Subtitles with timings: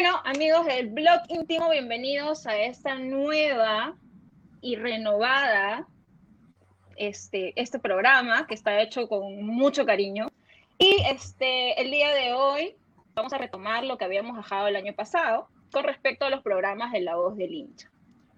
[0.00, 3.94] Bueno, amigos del blog íntimo, bienvenidos a esta nueva
[4.62, 5.86] y renovada
[6.96, 10.32] este, este programa que está hecho con mucho cariño.
[10.78, 12.76] Y este, el día de hoy
[13.12, 16.92] vamos a retomar lo que habíamos dejado el año pasado con respecto a los programas
[16.92, 17.90] de La Voz del Hincha.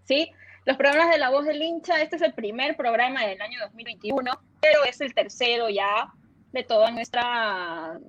[0.03, 0.33] ¿Sí?
[0.65, 4.33] Los programas de La Voz del Hincha, este es el primer programa del año 2021,
[4.61, 6.13] pero es el tercero ya
[6.51, 8.01] de toda nuestra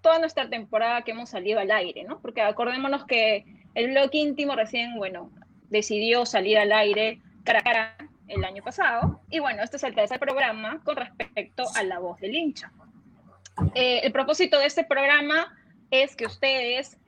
[0.00, 2.20] toda nuestra temporada que hemos salido al aire, ¿no?
[2.20, 3.44] Porque acordémonos que
[3.74, 5.30] el blog íntimo recién, bueno,
[5.68, 7.96] decidió salir al aire cara a cara
[8.28, 9.20] el año pasado.
[9.30, 12.72] Y bueno, este es el tercer programa con respecto a la voz del hincha.
[13.74, 15.56] Eh, el propósito de este programa
[15.90, 16.98] es que ustedes,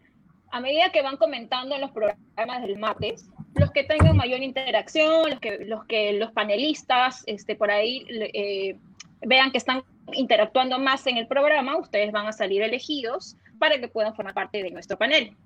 [0.50, 5.30] a medida que van comentando en los programas del martes, los que tengan mayor interacción,
[5.30, 8.76] los que los, panelistas este, por ahí eh,
[9.22, 13.88] vean que están interactuando más en el programa, ustedes van a salir elegidos para que
[13.88, 15.36] puedan formar parte de nuestro panel.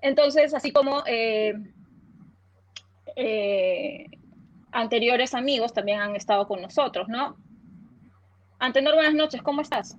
[0.00, 1.54] Entonces, así como eh,
[3.16, 4.06] eh,
[4.72, 7.36] anteriores amigos también han estado con nosotros, ¿no?
[8.58, 9.96] Antenor, buenas noches, ¿cómo estás?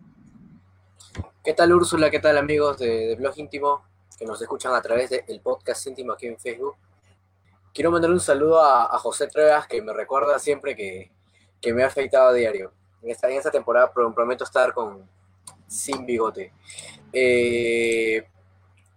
[1.44, 2.10] ¿Qué tal Úrsula?
[2.10, 3.84] ¿Qué tal amigos de, Blog Íntimo
[4.18, 6.76] que nos escuchan a través del podcast íntimo aquí en Facebook?
[7.74, 11.12] Quiero mandar un saludo a, José Trevas que me recuerda siempre que,
[11.64, 15.08] que me ha afeitado a diario en esta, en esta temporada prometo estar con
[15.66, 16.52] sin bigote.
[17.12, 18.28] Eh,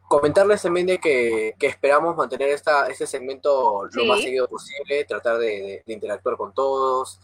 [0.09, 5.83] comentarles también de que, esperamos mantener esta, este segmento lo más seguido posible, tratar de,
[5.87, 7.21] interactuar con todos.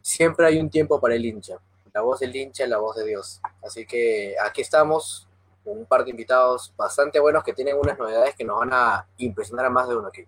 [0.00, 1.58] Siempre hay un tiempo para el hincha.
[1.92, 3.40] La voz del hincha es la voz de Dios.
[3.62, 5.28] Así que aquí estamos
[5.62, 9.06] con un par de invitados bastante buenos que tienen unas novedades que nos van a
[9.18, 10.24] impresionar a más de uno aquí.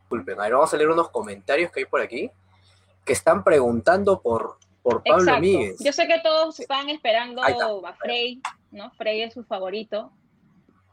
[0.00, 2.30] Disculpen, a ver, vamos a leer unos comentarios que hay por aquí
[3.04, 5.82] que están preguntando por por Pablo Exacto.
[5.82, 8.90] Yo sé que todos están esperando a Frey, ¿no?
[8.90, 10.12] Frey es su favorito.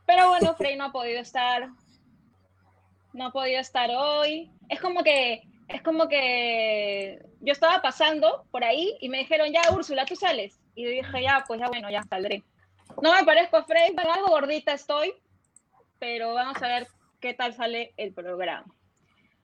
[0.06, 1.70] Pero bueno, Frey no ha podido estar.
[3.12, 4.50] No ha podido estar hoy.
[4.70, 5.44] Es como que.
[5.68, 10.60] Es como que yo estaba pasando por ahí y me dijeron, ya, Úrsula, tú sales.
[10.76, 12.44] Y yo dije, ya, pues ya, bueno, ya saldré.
[13.02, 15.14] No me parezco a Frey, pero algo gordita estoy.
[16.00, 16.88] Pero vamos a ver
[17.20, 18.66] qué tal sale el programa.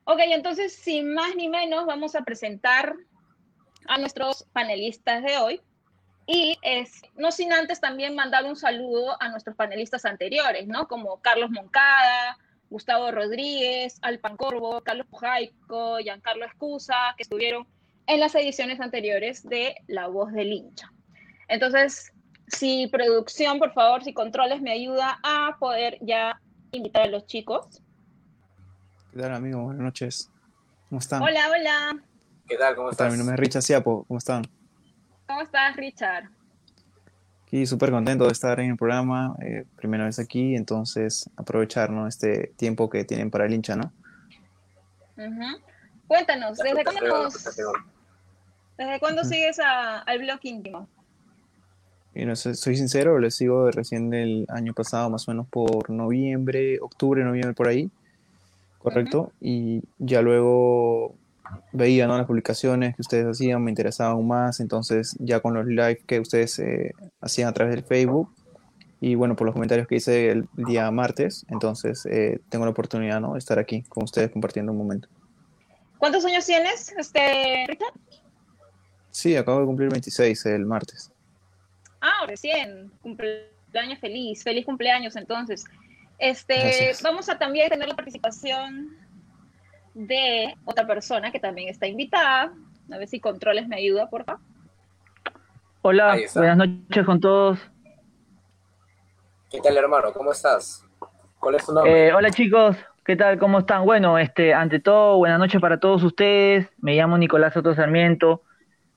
[0.10, 2.96] Ok, entonces, sin más ni menos, vamos a presentar
[3.88, 5.62] a nuestros panelistas de hoy.
[6.26, 10.88] Y es, no sin antes también mandar un saludo a nuestros panelistas anteriores, ¿no?
[10.88, 12.38] Como Carlos Moncada,
[12.70, 17.68] Gustavo Rodríguez, Alpan Corvo, Carlos Pujaico, Giancarlo Escusa, que estuvieron
[18.06, 20.90] en las ediciones anteriores de La Voz del Hincha.
[21.50, 22.14] Entonces,
[22.48, 26.40] si producción, por favor, si controles, me ayuda a poder ya
[26.72, 27.82] invitar a los chicos.
[29.18, 29.64] ¿Qué tal, amigo?
[29.64, 30.30] Buenas noches.
[30.90, 31.24] ¿Cómo están?
[31.24, 32.04] Hola, hola.
[32.48, 32.76] ¿Qué tal?
[32.76, 33.12] ¿Cómo estás?
[33.12, 34.06] Mi nombre es Richard Siapo.
[34.08, 34.44] ¿Cómo están?
[35.26, 36.26] ¿Cómo estás, Richard?
[37.42, 42.54] Aquí súper contento de estar en el programa, eh, primera vez aquí, entonces aprovechar este
[42.58, 43.92] tiempo que tienen para el hincha, ¿no?
[46.06, 47.30] Cuéntanos, ¿desde cuándo,
[48.78, 50.88] ¿desde cuándo sigues al blog íntimo?
[52.14, 56.80] Y no soy sincero, le sigo recién del año pasado, más o menos por noviembre,
[56.80, 57.90] octubre, noviembre, por ahí,
[58.80, 61.16] correcto, y ya luego
[61.72, 62.18] veía ¿no?
[62.18, 66.20] las publicaciones que ustedes hacían, me interesaba aún más, entonces ya con los live que
[66.20, 68.30] ustedes eh, hacían a través del Facebook
[69.00, 73.22] y bueno, por los comentarios que hice el día martes, entonces eh, tengo la oportunidad
[73.22, 73.34] ¿no?
[73.34, 75.08] de estar aquí con ustedes compartiendo un momento.
[76.00, 77.94] ¿Cuántos años tienes, este, Richard?
[79.12, 81.12] Sí, acabo de cumplir 26 el martes.
[82.02, 85.66] Ah, recién, cumpleaños feliz, feliz cumpleaños entonces.
[86.18, 88.98] Este, vamos a también tener la participación
[89.94, 92.54] de otra persona que también está invitada.
[92.92, 94.42] A ver si Controles me ayuda, por favor.
[95.82, 97.60] Hola, buenas noches con todos.
[99.50, 100.12] ¿Qué tal, hermano?
[100.14, 100.86] ¿Cómo estás?
[101.40, 102.08] ¿Cuál es tu nombre?
[102.08, 102.76] Eh, hola, chicos.
[103.06, 103.40] ¿Qué tal?
[103.40, 103.86] ¿Cómo están?
[103.86, 106.68] Bueno, este, ante todo, buenas noches para todos ustedes.
[106.80, 108.42] Me llamo Nicolás Soto Sarmiento.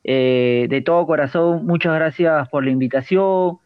[0.02, 3.58] Eh, de todo corazón, muchas gracias por la invitación.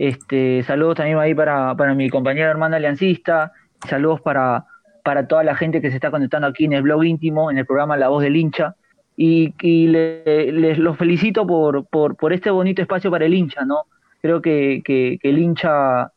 [0.00, 3.52] Este, saludos también ahí para, para mi compañera hermana aliancista.
[3.86, 4.64] Saludos para,
[5.04, 7.66] para toda la gente que se está conectando aquí en el blog íntimo, en el
[7.66, 8.76] programa La Voz del Hincha.
[9.14, 9.52] Y,
[9.88, 13.84] les los felicito por, por, este bonito espacio para el hincha, ¿no?
[14.22, 16.10] Creo que, el hincha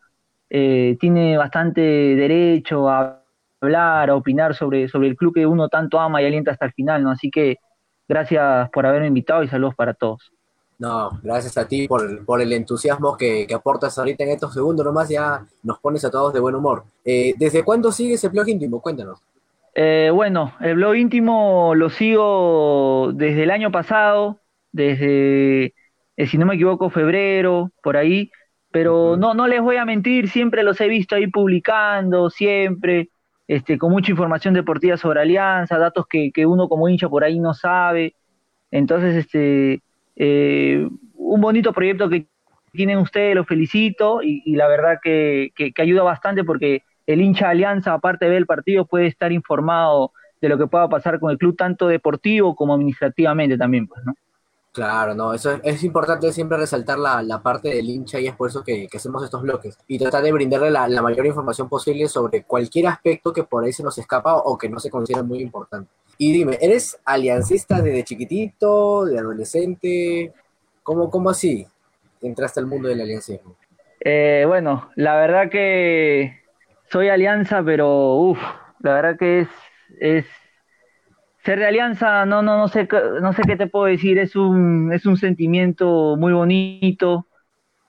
[0.50, 3.22] eh, tiene bastante derecho a
[3.60, 6.72] hablar, a opinar sobre, sobre el club que uno tanto ama y alienta hasta el
[6.72, 7.12] final, ¿no?
[7.12, 7.58] Así que
[8.08, 10.32] gracias por haberme invitado y saludos para todos.
[10.84, 15.08] No, gracias a ti por, por el entusiasmo que, aportas ahorita en estos segundos nomás,
[15.08, 16.84] ya nos pones a todos de buen humor.
[17.06, 18.82] Eh, ¿Desde cuándo sigues el blog íntimo?
[18.82, 19.22] Cuéntanos.
[19.76, 24.42] Eh, bueno, el blog íntimo lo sigo desde el año pasado,
[24.74, 25.74] desde,
[26.18, 28.30] eh, si no me equivoco, febrero, por ahí.
[28.70, 33.08] pero no, no les voy a mentir, siempre los he visto ahí publicando, siempre,
[33.48, 37.40] este, con mucha información deportiva sobre Alianza, datos que, que uno como hincha por ahí
[37.40, 38.16] no sabe.
[38.70, 39.82] Entonces, este,
[40.16, 42.28] eh, un bonito proyecto que
[42.72, 47.94] tienen ustedes, los felicito y, la verdad que, que, ayuda bastante porque el hincha Alianza,
[47.94, 50.12] aparte de ver el partido, puede estar informado
[50.42, 54.14] de lo que pueda pasar con el club, tanto deportivo como administrativamente también, pues, ¿no?
[54.74, 58.50] Claro, no, eso es, importante siempre resaltar la, la, parte del hincha y es por
[58.50, 62.44] eso que, hacemos estos bloques y tratar de brindarle la, la, mayor información posible sobre
[62.44, 65.92] cualquier aspecto que por ahí se nos escapa o que no se considera muy importante.
[66.18, 70.32] Y dime, ¿eres aliancista desde chiquitito, de adolescente?
[70.84, 71.66] ¿Cómo, cómo así
[72.22, 73.56] entraste al mundo del aliancismo?
[74.00, 76.42] Eh, bueno, la verdad que
[76.92, 78.40] soy alianza, pero uff,
[78.82, 79.48] la verdad que es,
[80.00, 80.26] es
[81.44, 82.88] ser de alianza, no, no, no sé,
[83.22, 87.28] no sé qué te puedo decir, es un, es un sentimiento muy bonito.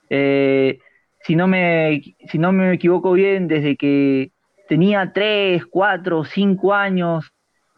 [0.08, 0.78] Eh,
[1.20, 4.32] si no me, si no me equivoco bien, desde que
[4.68, 7.33] tenía tres, cuatro, cinco años,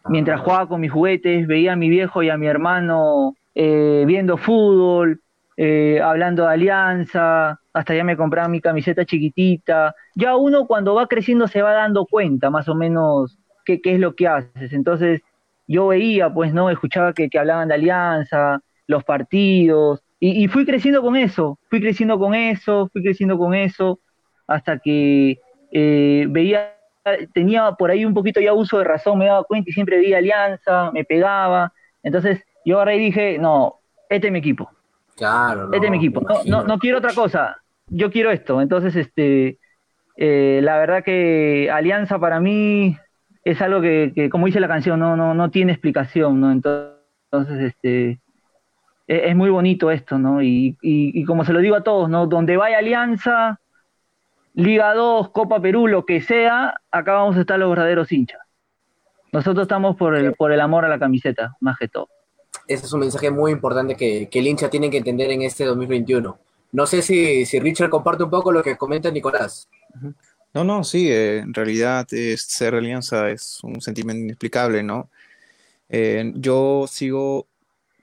[0.09, 4.37] mientras jugaba con mis juguetes, veía a mi viejo y a mi hermano eh, viendo
[4.37, 5.21] fútbol,
[5.57, 9.95] eh, hablando de alianza, hasta ya me compraba mi camiseta chiquitita.
[10.15, 14.01] Ya uno cuando va creciendo se va dando cuenta más o menos qué, qué es
[14.01, 14.73] lo que haces.
[14.73, 15.23] Entonces,
[15.67, 16.71] yo veía, pues, ¿no?
[16.71, 22.35] Escuchaba que, hablaban de alianza, los partidos, y, fui creciendo con eso, fui creciendo con
[22.35, 24.01] eso, fui creciendo con eso,
[24.47, 25.39] hasta que
[25.73, 26.76] eh, veía,
[27.33, 30.19] tenía por ahí un poquito ya uso de razón, me daba cuenta y siempre veía
[30.19, 31.73] alianza, me pegaba,
[32.03, 34.71] entonces yo ahora dije, no, este es mi equipo.
[35.17, 35.71] Claro.
[35.73, 37.57] este es mi equipo, no, no, quiero otra cosa,
[37.87, 39.59] yo quiero esto, entonces, este,
[40.17, 42.99] eh, la verdad que Alianza para mí
[43.47, 46.51] es algo que, como dice la canción, no, no, no tiene explicación, ¿no?
[46.51, 48.21] Entonces, este,
[49.07, 50.43] e, es, muy bonito esto, ¿no?
[50.43, 52.27] Y, y, como se lo digo a todos, ¿no?
[52.27, 53.61] Donde vaya Alianza,
[54.57, 58.41] Liga 2, Copa Perú, lo que sea, acá vamos a estar los verdaderos hinchas.
[59.31, 62.09] Nosotros estamos por el, por el amor a la camiseta, más que todo.
[62.67, 65.67] Ese es un mensaje muy importante que, que el hincha tiene que entender en este
[65.67, 66.39] 2021.
[66.73, 69.69] No sé si, si Richard comparte un poco lo que comenta Nicolás.
[70.55, 75.11] No, no, sí, eh, en realidad ser alianza es un sentimiento inexplicable, ¿no?
[75.91, 77.47] Eh, yo sigo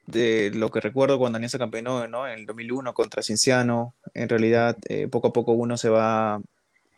[0.05, 2.27] de lo que recuerdo cuando Alianza campeonó, ¿no?
[2.27, 3.95] En el 2001 contra Cienciano.
[4.13, 6.41] En realidad, eh, poco a poco uno se va,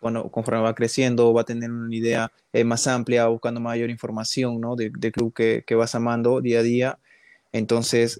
[0.01, 2.31] bueno, conforme va creciendo, va a tener una idea
[2.65, 4.75] más amplia, buscando mayor información, ¿no?
[4.75, 6.99] Del club que, que, vas amando día a día.
[7.51, 8.17] Entonces,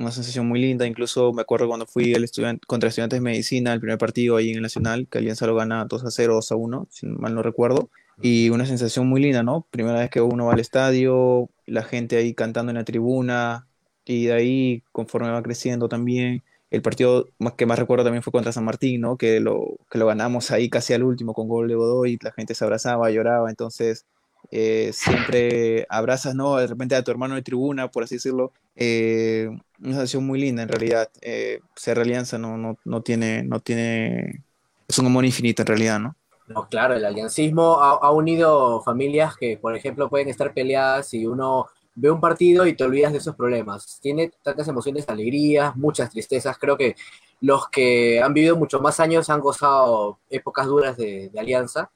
[0.00, 0.86] una sensación muy linda.
[0.86, 4.50] Incluso me acuerdo cuando fui el estudiante, contra Estudiantes de Medicina, el primer partido ahí
[4.50, 7.34] en el Nacional, que Alianza lo gana 2 a 0, 2 a 1, si mal
[7.34, 7.90] no recuerdo.
[8.22, 9.66] Y una sensación muy linda, ¿no?
[9.70, 13.66] Primera vez que uno va al estadio, la gente ahí cantando en la tribuna,
[14.04, 17.26] y de ahí, conforme va creciendo también, el partido
[17.56, 19.16] que más recuerdo también fue contra San Martín, ¿no?
[19.16, 22.54] Que lo, que lo ganamos ahí casi al último con gol de Godoy, la gente
[22.54, 24.06] se abrazaba, lloraba, entonces
[24.50, 26.56] eh, siempre abrazas, ¿no?
[26.56, 28.52] De repente a tu hermano de tribuna, por así decirlo.
[28.76, 29.48] Eh,
[29.80, 31.10] una sensación muy linda, en realidad.
[31.22, 34.42] Eh, ser alianza no, no, no, tiene, no tiene,
[34.88, 36.16] es un amor infinito en realidad, ¿no?
[36.48, 41.66] No, claro, el aliancismo ha, unido familias que, por ejemplo, pueden estar peleadas y uno
[41.94, 43.98] ve un partido y te olvidas de esos problemas.
[44.00, 46.58] Tiene tantas emociones, alegrías, muchas tristezas.
[46.58, 46.96] Creo que
[47.40, 51.90] los que han vivido mucho más años han gozado épocas duras de, de alianza,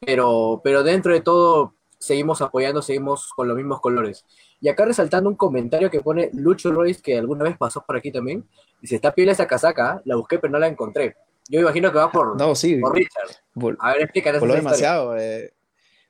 [0.00, 4.24] pero, pero dentro de todo seguimos apoyando, seguimos con los mismos colores.
[4.60, 8.10] Y acá resaltando un comentario que pone Lucho Royce, que alguna vez pasó por aquí
[8.10, 8.44] también,
[8.80, 11.16] dice, está piel esa casaca, la busqué pero no la encontré.
[11.48, 12.76] Yo imagino que va por, no, sí.
[12.76, 13.30] por Richard.
[13.78, 14.42] a ver, explícanos.
[14.42, 15.16] Demasiado.
[15.16, 15.52] Eh.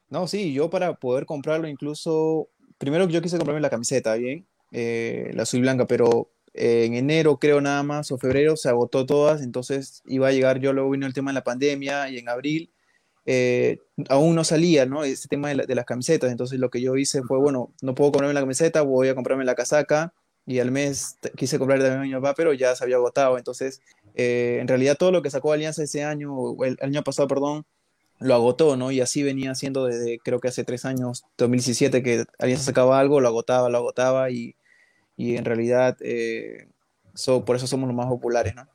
[0.09, 4.47] No, sí, yo para poder comprarlo incluso, primero yo quise comprarme la camiseta, ¿bien?
[4.73, 9.42] Eh, la azul blanca, pero en enero creo nada más, o febrero, se agotó todas,
[9.42, 12.71] entonces iba a llegar, yo luego vino el tema de la pandemia y en abril
[13.26, 15.02] eh, aún no salía, ¿no?
[15.02, 16.30] Ese tema de, las camisetas.
[16.30, 19.45] Entonces lo que yo hice fue, bueno, no puedo comprarme la camiseta, voy a comprarme
[19.45, 20.14] la casaca.
[20.49, 23.37] Y al mes quise comprar también a mi papá, pero ya se había agotado.
[23.37, 23.83] Entonces,
[24.14, 26.30] eh, en realidad todo lo que sacó Alianza ese año,
[26.62, 27.66] el, año pasado, perdón,
[28.18, 28.90] lo agotó, ¿no?
[28.90, 33.20] Y así venía haciendo desde, creo que hace tres años, 2017, que Alianza sacaba algo,
[33.20, 34.30] lo agotaba, lo agotaba.
[34.30, 34.56] Y,
[35.16, 36.68] y en realidad, eh,
[37.44, 38.66] por eso somos los más populares, ¿no?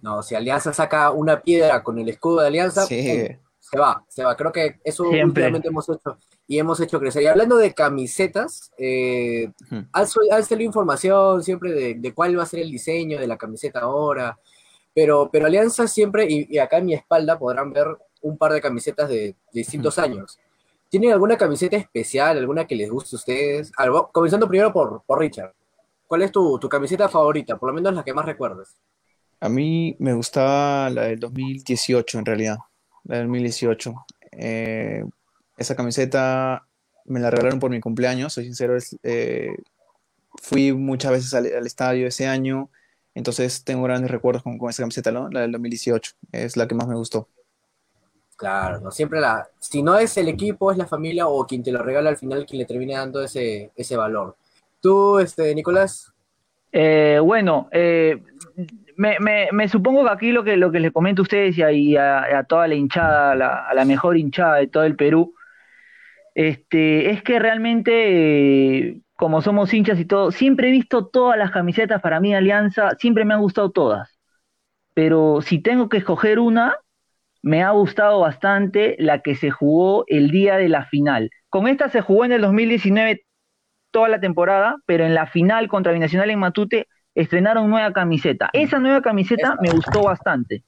[0.00, 3.36] No, si Alianza saca una piedra con el escudo de Alianza, sí
[3.72, 4.36] se va, se va.
[4.36, 7.22] Creo que eso últimamente hemos hecho y hemos hecho crecer.
[7.22, 9.50] Y hablando de camisetas, eh,
[9.92, 14.38] has, salido información siempre de, cuál va a ser el diseño de la camiseta ahora,
[14.94, 17.86] pero, pero Alianza siempre, y, acá en mi espalda podrán ver
[18.22, 20.38] un par de camisetas de, distintos años.
[20.88, 23.72] ¿Tienen alguna camiseta especial, alguna que les guste a ustedes?
[24.12, 25.52] comenzando primero por, por Richard.
[26.06, 27.56] ¿Cuál es tu, tu, camiseta favorita?
[27.56, 28.76] Por lo menos la que más recuerdes.
[29.40, 32.58] A mí me gustaba la del 2018 en realidad,
[33.04, 33.94] la del 2018.
[34.32, 35.04] Eh,
[35.56, 36.66] esa camiseta
[37.06, 39.56] me la regalaron por mi cumpleaños, soy sincero, es, eh,
[40.40, 42.70] fui muchas veces al, al estadio ese año,
[43.14, 45.28] entonces tengo grandes recuerdos con, con esa camiseta, ¿no?
[45.30, 47.28] La del 2018, es la que más me gustó.
[48.42, 49.46] Claro, siempre la.
[49.60, 52.44] Si no es el equipo, es la familia o quien te lo regala al final
[52.44, 54.36] quien le termine dando ese, ese valor.
[54.80, 56.12] Tú, este, Nicolás,
[56.72, 58.22] Eh, bueno, eh,
[58.96, 62.38] me, me- supongo que aquí lo que, lo que les comento a ustedes y a,
[62.40, 65.34] a- toda la hinchada, a la, la mejor hinchada de todo el Perú,
[66.34, 71.50] este, es que realmente, eh, como somos hinchas y todo, siempre he visto todas las
[71.50, 74.18] camisetas para de Alianza, siempre me han gustado todas.
[74.94, 76.76] Pero si tengo que escoger una,
[77.42, 81.30] me ha gustado bastante la que se jugó el día de la final.
[81.48, 83.22] Con esta se jugó en el 2019
[83.90, 88.48] toda la temporada, pero en la final contra Binacional en Matute estrenaron nueva camiseta.
[88.52, 90.64] Esa nueva camiseta me gustó bastante.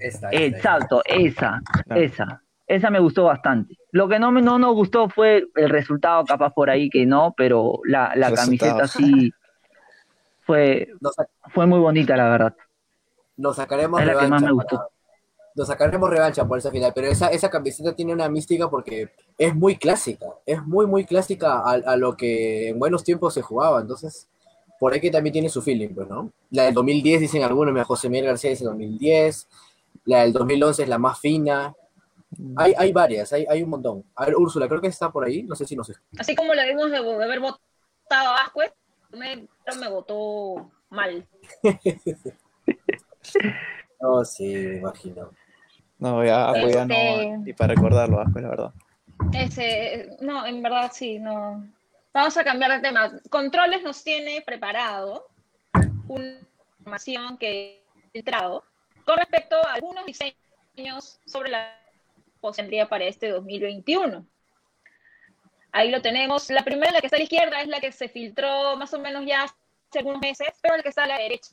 [0.00, 2.00] esta, esta, Exacto, esa, Claro.
[2.00, 2.42] esa.
[2.68, 3.76] Esa me gustó bastante.
[3.92, 7.32] Lo que no, me, no nos gustó fue el resultado, capaz por ahí que no,
[7.36, 9.30] pero la, camiseta sí
[10.40, 10.88] fue,
[11.50, 12.56] fue muy bonita, la verdad.
[13.36, 14.88] nos sacaremos Es la que más me para- gustó.
[15.56, 19.54] Nos sacaremos revancha por esa final, pero esa, esa camiseta tiene una mística porque es
[19.54, 23.80] muy clásica, es muy, muy clásica a, a lo que en buenos tiempos se jugaba,
[23.80, 24.28] entonces
[24.78, 26.30] por ahí que también tiene su feeling, pues, ¿no?
[26.50, 29.48] La del 2010 dicen algunos, mira, José Miguel García dice 2010,
[30.04, 31.74] la del 2011 es la más fina,
[32.56, 34.04] hay, hay varias, hay, hay un montón.
[34.14, 36.20] A ver, Úrsula, creo que está por ahí, no sé si nos escucha.
[36.20, 37.60] Así como le dimos de, de haber votado
[38.10, 38.74] a Vázquez,
[39.12, 39.48] me,
[39.80, 41.26] me votó mal.
[43.98, 45.30] No, sí, me imagino.
[45.98, 48.72] No, ya, pues ya Este- no, ni para recordarlo, Asco, la verdad.
[49.32, 51.66] Ese, no, en verdad sí, no.
[52.12, 53.12] Vamos a cambiar de tema.
[53.30, 55.28] Controles nos tiene preparado
[56.08, 56.38] una
[56.78, 58.64] información que he filtrado
[59.04, 61.78] con respecto a algunos diseños sobre la
[62.40, 64.26] posendría para este 2021.
[65.72, 66.48] Ahí lo tenemos.
[66.50, 68.98] La primera, la que está a la izquierda, es la que se filtró más o
[68.98, 71.50] menos ya hace algunos meses, pero la que está a la derecha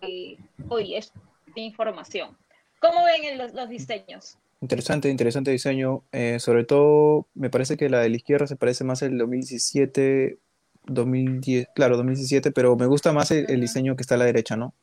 [0.00, 0.36] eh,
[0.68, 1.12] hoy es
[1.56, 2.36] información.
[2.84, 4.38] ¿Cómo ven el- los, los diseños?
[4.60, 6.04] Interesante, interesante diseño.
[6.12, 10.38] eh, sobre todo, me parece que la de la izquierda se parece más al 2017,
[10.86, 14.56] 2010, claro, 2017, pero me gusta más el, el diseño que está a la derecha,
[14.56, 14.74] ¿no?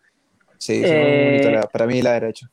[0.59, 2.51] Sí, es muy Eh, la- para mí la derecha.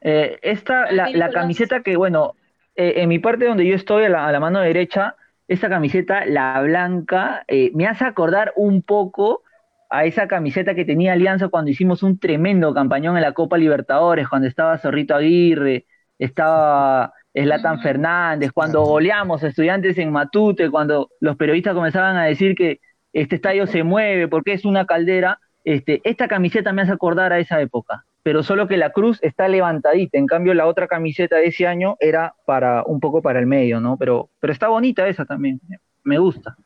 [0.00, 2.36] Eh, esta, la, la camiseta que, bueno,
[2.76, 5.16] eh, en mi parte donde yo estoy, a la, a la mano derecha,
[5.48, 9.42] esta camiseta, la blanca, eh, me hace acordar un poco
[9.90, 14.28] a esa camiseta que tenía Alianza cuando hicimos un tremendo campañón en la Copa Libertadores,
[14.28, 15.86] cuando estaba Zorrito Aguirre,
[16.18, 17.82] estaba Zlatan Ujú.
[17.82, 22.80] Fernández, cuando goleamos a estudiantes en Matute, cuando los periodistas comenzaban a decir que
[23.12, 27.38] este estadio se mueve porque es una caldera, este, esta camiseta me hace acordar a
[27.38, 31.46] esa época, pero solo que la cruz está levantadita, en cambio la otra camiseta de
[31.46, 33.96] ese año era para un poco para el medio, ¿no?
[33.96, 35.60] Pero, pero está bonita esa también,
[36.04, 36.56] me gusta.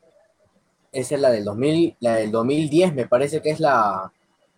[0.93, 4.11] Esa es la del 2000, la del 2010, me parece que es la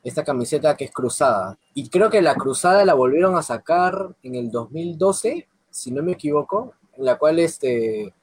[0.04, 1.58] esta camiseta que es cruzada.
[1.74, 6.12] Y creo que la cruzada la volvieron a sacar en el 2012, si no me
[6.12, 8.14] equivoco, en la cual este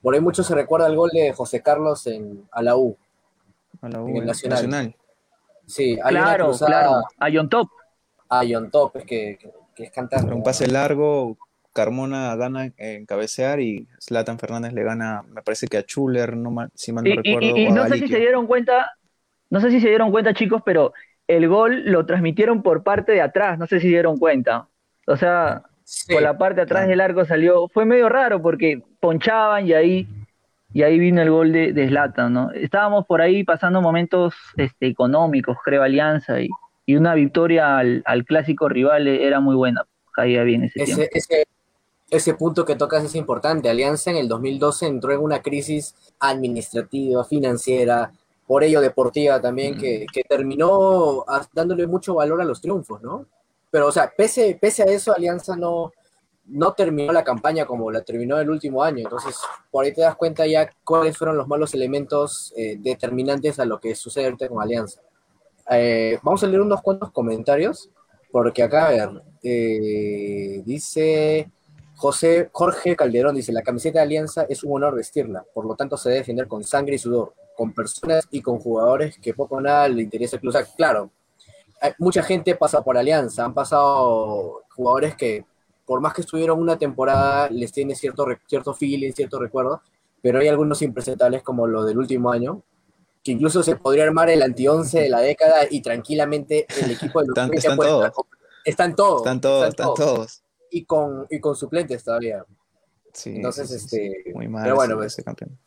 [0.00, 2.96] por ahí mucho se recuerda el gol de José Carlos en a la U.
[3.80, 4.96] A la U, en el eh, Nacional.
[5.66, 7.68] Sí, hay una Claro, cruzada claro, a John Top.
[8.28, 10.32] a John Top, es que, que, que es cantante.
[10.32, 11.36] Un pase largo,
[11.72, 16.50] Carmona gana en cabecear y Zlatan Fernández le gana, me parece que a Chuller, no
[16.50, 18.90] mal- si mal no Y, recuerdo, y- no sé si se dieron cuenta,
[19.50, 20.92] no sé si se dieron cuenta, chicos, pero
[21.26, 24.68] el gol lo transmitieron por parte de atrás, no sé si se dieron cuenta.
[25.06, 26.90] O sea, Sí, por la parte de atrás claro.
[26.90, 30.06] del arco salió, fue medio raro porque ponchaban y ahí,
[30.72, 32.50] y ahí vino el gol de, de Zlatan, ¿no?
[32.52, 36.48] Estábamos por ahí pasando momentos este, económicos, creo, Alianza, y,
[36.84, 41.04] y una victoria al, al clásico rival era muy buena, caía bien ese tiempo.
[41.12, 41.44] ese,
[42.10, 43.68] ese, punto que tocas es importante.
[43.68, 48.12] Alianza en el 2012 entró en una crisis administrativa, financiera,
[48.46, 49.80] por ello deportiva también, Mm.
[49.80, 53.26] que, que terminó dándole mucho valor a los triunfos, ¿no?
[53.70, 55.92] Pero, o sea, pese, pese a eso, Alianza no,
[56.48, 58.98] no terminó la campaña como la terminó el último año.
[58.98, 59.36] Entonces,
[59.70, 63.78] por ahí te das cuenta ya cuáles fueron los malos elementos eh, determinantes a lo
[63.80, 65.02] que sucede ahorita con Alianza.
[65.70, 67.90] Eh, vamos a leer unos cuantos comentarios,
[68.32, 71.50] porque acá, a ver, eh, dice
[71.98, 75.96] José Jorge Calderón, dice, la camiseta de Alianza es un honor vestirla, por lo tanto
[75.96, 79.60] se debe defender con sangre y sudor, con personas y con jugadores que poco o
[79.60, 80.50] nada le interesa el club.
[80.50, 81.10] O sea, claro,
[81.80, 85.44] hay- mucha gente pasa por Alianza, han pasado jugadores que
[85.84, 89.80] por más que estuvieron una temporada, les tiene cierto, cierto feeling, cierto recuerdo,
[90.22, 92.62] pero hay algunos impresentables como lo del último año,
[93.24, 97.28] que incluso se podría armar el anti-11 de la década y tranquilamente el equipo de
[97.28, 98.04] los Están, están todos.
[98.04, 98.24] estar-
[98.64, 99.20] Están todos.
[99.22, 100.42] Están todos, están todos.
[100.70, 102.44] Y con, y con suplentes todavía.
[103.12, 104.12] Sí, Entonces, sí, sí, sí.
[104.16, 105.58] este, Muy mal pero bueno, ese- pues, campeón.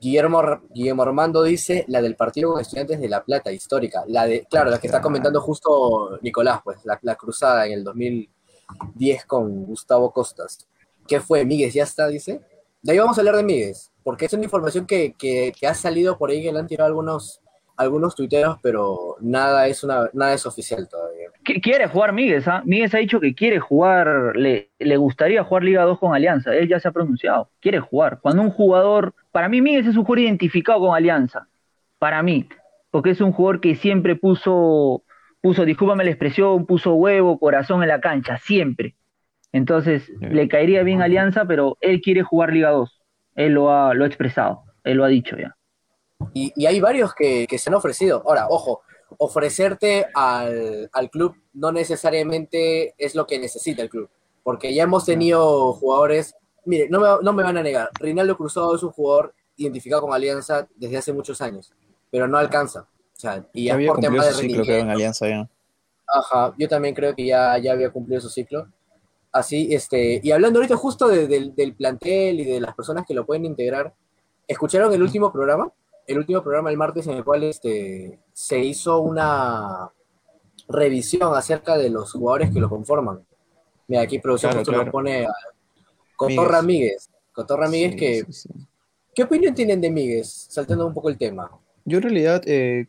[0.00, 4.04] Guillermo, Guillermo Armando dice la del partido con estudiantes de La Plata, histórica.
[4.06, 7.84] La de, claro, la que está comentando justo Nicolás, pues, la, la cruzada en el
[7.84, 10.66] 2010 con Gustavo Costas.
[11.08, 11.44] ¿Qué fue?
[11.44, 12.40] Míguez, ya está, dice.
[12.82, 15.74] De ahí vamos a hablar de Míguez, porque es una información que, que- que ha
[15.74, 17.40] salido por ahí que le han tirado algunos,
[17.76, 21.30] algunos tuiteros, pero nada es, una, nada es oficial todavía.
[21.44, 22.62] Qu- Quiere jugar Míguez, ¿ah?
[22.64, 26.68] Míguez ha dicho que quiere jugar, le, le gustaría jugar Liga 2 con Alianza, él
[26.68, 28.20] ya se ha pronunciado, quiere jugar.
[28.20, 31.48] Cuando un jugador, para mí Míguez es un jugador identificado con Alianza,
[31.98, 32.48] para mí,
[32.90, 35.04] porque es un jugador que siempre puso,
[35.40, 38.96] puso, discúlpame la expresión, puso huevo, corazón en la cancha, siempre.
[39.52, 43.00] Entonces, le caería bien Alianza, pero él quiere jugar Liga 2,
[43.36, 45.56] él lo ha, lo ha expresado, él lo ha dicho ya.
[46.34, 48.22] Y, y hay varios que, que se han ofrecido.
[48.26, 48.82] Ahora, ojo,
[49.18, 54.08] ofrecerte al, al club no necesariamente es lo que necesita el club,
[54.42, 58.74] porque ya hemos tenido jugadores, mire, no me, no me van a negar, Rinaldo Cruzado
[58.74, 61.72] es un jugador identificado con Alianza desde hace muchos años,
[62.10, 62.80] pero no alcanza.
[62.80, 64.90] O sea, y Ya había por cumplido temas de su ciclo, creo, en.
[64.90, 65.48] Alianza ya.
[66.06, 68.68] Ajá, yo también creo que ya, ya había cumplido su ciclo.
[69.32, 73.14] Así, este, y hablando ahorita justo de- del- del plantel y de las personas que
[73.14, 73.92] lo pueden integrar,
[74.46, 75.70] ¿escucharon el último programa?
[76.06, 79.90] El último programa el martes en el cual este, se hizo una
[80.68, 83.24] revisión acerca de los jugadores que lo conforman.
[83.88, 84.84] Mira, aquí producción Claro, claro.
[84.84, 85.32] nos pone a
[86.16, 87.10] Cotorra Míguez.
[87.32, 88.48] Cotorra Míguez, Sí, que, sí, sí.
[89.14, 90.46] ¿qué opinión tienen de Míguez?
[90.48, 91.50] Saltando un poco el tema.
[91.84, 92.86] Yo en realidad eh,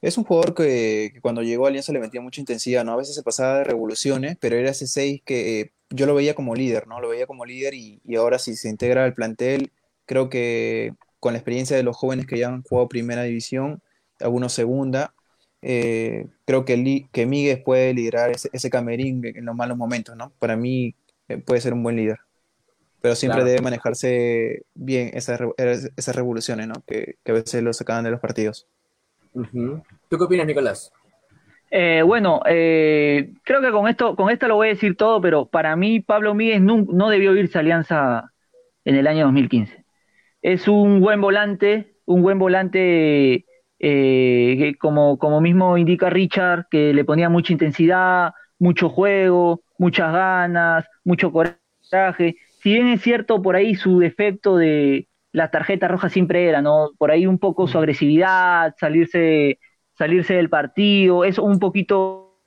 [0.00, 2.92] es un jugador que, que cuando llegó a Alianza le metía mucha intensidad, ¿no?
[2.92, 6.34] A veces se pasaba de revoluciones, pero era ese 6 que eh, yo lo veía
[6.34, 7.00] como líder, ¿no?
[7.00, 9.70] Lo veía como líder y, y ahora si se integra al plantel,
[10.06, 10.94] creo que
[11.26, 13.82] con la experiencia de los jóvenes que ya han jugado primera división,
[14.20, 15.12] algunos segunda,
[15.60, 20.16] eh, creo que, Li- que Míguez puede liderar ese, ese camerín en los malos momentos,
[20.16, 20.32] ¿no?
[20.38, 20.94] Para mí
[21.28, 22.18] eh, puede ser un buen líder.
[23.00, 23.50] Pero siempre Claro.
[23.50, 25.40] debe manejarse bien esas,
[25.96, 26.74] esas revoluciones, ¿no?
[26.86, 28.68] Que, que a veces lo sacaban de los partidos.
[29.32, 30.92] ¿Tú qué opinas, Nicolás?
[31.72, 35.46] Eh, bueno, eh, creo que con esto, con esto lo voy a decir todo, pero
[35.46, 38.32] para mí Pablo Míguez no, no debió irse a Alianza
[38.84, 39.85] en el año 2015.
[40.42, 43.44] Es un buen volante, un buen volante
[43.78, 50.12] eh, que como, como mismo indica Richard, que le ponía mucha intensidad, mucho juego, muchas
[50.12, 52.36] ganas, mucho coraje.
[52.62, 56.90] Si bien es cierto por ahí su defecto de la tarjeta roja siempre era, ¿no?
[56.98, 59.58] Por ahí un poco su agresividad, salirse
[59.98, 62.38] salirse del partido, eso un poquito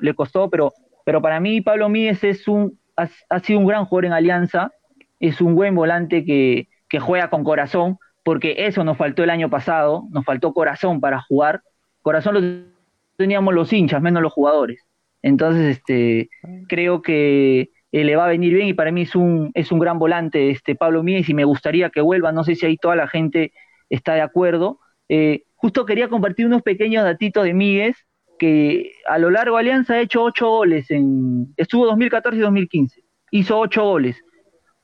[0.00, 0.72] le costó, pero,
[1.04, 4.70] pero para mí Pablo Míez es un, ha, ha sido un gran jugador en Alianza,
[5.18, 9.48] es un buen volante que, que juega con corazón, porque eso nos faltó el año
[9.48, 11.62] pasado, nos faltó corazón para jugar,
[12.02, 12.72] corazón lo
[13.16, 14.84] teníamos los hinchas, menos los jugadores.
[15.22, 16.28] Entonces, este,
[16.68, 19.78] creo que eh, le va a venir bien y para mí es un, es un
[19.78, 22.94] gran volante este Pablo Míez y me gustaría que vuelva, no sé si ahí toda
[22.94, 23.54] la gente
[23.88, 24.78] está de acuerdo.
[25.08, 27.96] Eh, justo quería compartir unos pequeños datitos de Míguez,
[28.38, 33.02] que a lo largo de Alianza ha hecho ocho goles, en, estuvo 2014 y 2015,
[33.30, 34.22] hizo ocho goles,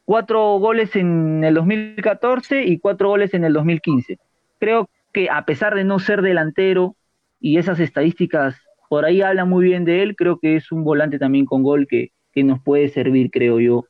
[0.09, 4.19] cuatro goles en el 2014 y cuatro goles en el 2015.
[4.59, 6.97] Creo que a pesar de no ser delantero
[7.41, 8.57] y esas estadísticas
[8.89, 11.87] por ahí hablan muy bien de él, creo que es un volante también con gol
[11.87, 13.85] que, que nos puede servir, creo yo,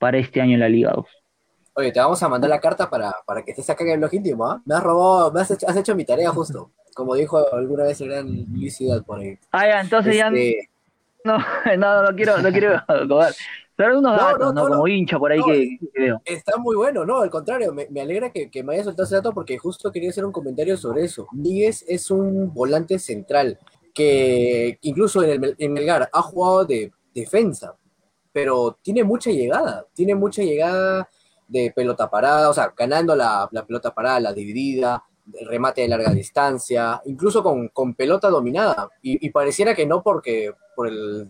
[0.00, 1.06] para este año en la Liga 2.
[1.74, 4.14] Oye, te vamos a mandar la carta para, para que estés acá en el blog
[4.14, 4.60] íntimo, ¿ah?
[4.64, 6.72] Me has robado, me has hecho, has hecho mi tarea justo.
[6.92, 9.38] Como dijo alguna vez el gran Luis Ciudad por ahí.
[9.52, 10.72] Ah, ya, entonces Este, ya
[11.24, 11.38] no,
[11.78, 12.82] no, no quiero, no quiero.
[13.84, 14.68] Pero unos No, datos, no.
[14.68, 16.22] Como hincha por ahí que, que veo.
[16.24, 17.20] Está muy bueno, ¿no?
[17.20, 20.10] Al contrario, me, me alegra que, que me haya soltado ese dato porque justo quería
[20.10, 21.26] hacer un comentario sobre eso.
[21.32, 23.58] Míguez es un volante central
[23.94, 27.74] que incluso en el en Melgar ha jugado de defensa,
[28.32, 31.08] pero tiene mucha llegada, tiene mucha llegada
[31.48, 35.88] de pelota parada, o sea, ganando la, la pelota parada, la dividida, el remate de
[35.88, 38.88] larga distancia, incluso con, con pelota dominada.
[39.02, 41.28] Y, y pareciera que no porque por el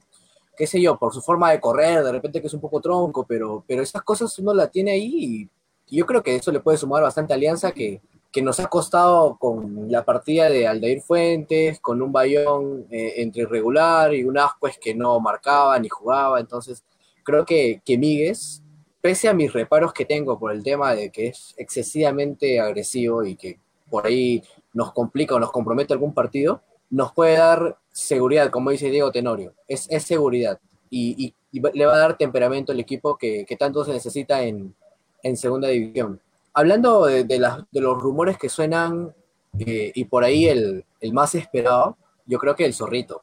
[0.62, 3.26] qué sé yo, por su forma de correr, de repente que es un poco tronco,
[3.26, 5.48] pero, pero esas cosas uno la tiene ahí
[5.88, 9.36] y, yo creo que eso le puede sumar bastante alianza que, que nos ha costado
[9.40, 14.78] con la partida de Aldair Fuentes, con un Bayón eh, entre irregular y un Ascuez
[14.78, 16.84] que no marcaba ni jugaba, entonces
[17.24, 18.62] creo que, que Míguez,
[19.00, 23.34] pese a mis reparos que tengo por el tema de que es excesivamente agresivo y
[23.34, 23.58] que
[23.90, 28.88] por ahí nos complica o nos compromete algún partido, nos puede dar seguridad, como dice
[28.90, 31.34] Diego Tenorio, es, es seguridad y, y-
[31.74, 34.74] le va a dar temperamento al equipo que, que tanto se necesita en,
[35.22, 36.18] en segunda división.
[36.54, 39.14] hablando de, de las- de los rumores que suenan
[39.58, 43.20] eh, y por ahí el, el más esperado, yo creo que el zorrito.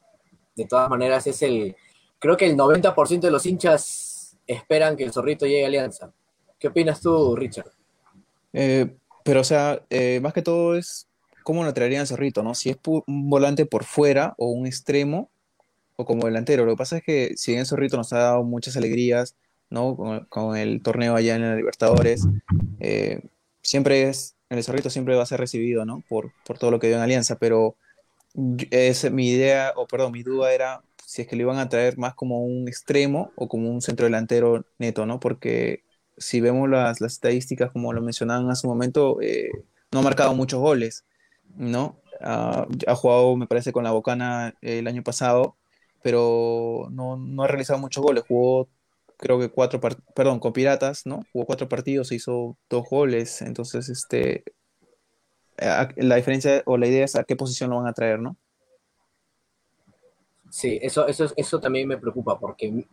[0.56, 1.76] De todas maneras es el,
[2.20, 6.12] creo que el 90% de los hinchas esperan que el zorrito llegue a Alianza.
[6.60, 7.72] ¿Qué opinas tú, Richard?
[8.54, 11.08] Eh, pero, o sea, eh, más que todo es
[11.50, 12.54] cómo lo traerían Zorrito, ¿no?
[12.54, 15.32] Si es un volante por fuera o un extremo
[15.96, 16.64] o como delantero.
[16.64, 19.36] Lo que pasa es que si bien Zorrito nos ha dado muchas alegrías,
[19.72, 19.98] ¿no?
[20.30, 22.28] Con, el torneo allá en la Libertadores,
[22.80, 23.22] eh,
[23.64, 26.04] siempre es, el Zorrito siempre va a ser recibido, ¿no?
[26.08, 27.76] Por, por todo lo que dio en Alianza, pero
[28.70, 31.98] es, mi idea, o perdón, mi duda era si es que lo iban a traer
[31.98, 35.20] más como un extremo o como un centro delantero neto, ¿no?
[35.20, 35.82] Porque
[36.16, 39.50] si vemos las, las estadísticas, como lo mencionaban hace un momento, eh,
[39.92, 41.06] no ha marcado muchos goles,
[41.56, 42.00] ¿no?
[42.22, 45.58] Ha jugado, me parece, con la Bocana el año pasado,
[46.02, 48.24] pero no, no ha realizado muchos goles.
[48.28, 48.70] Jugó,
[49.18, 49.80] creo que cuatro,
[50.16, 51.26] perdón, con Piratas, ¿no?
[51.32, 53.42] Jugó cuatro partidos, hizo dos goles.
[53.42, 54.44] Entonces, este,
[55.58, 58.38] la diferencia o la idea es a qué posición lo van a traer, ¿no?
[60.50, 62.86] Sí, eso, eso, eso también me preocupa porque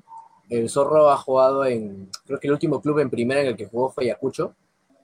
[0.50, 3.66] el Zorro ha jugado en, creo que el último club en primera en el que
[3.66, 4.54] jugó fue Ayacucho,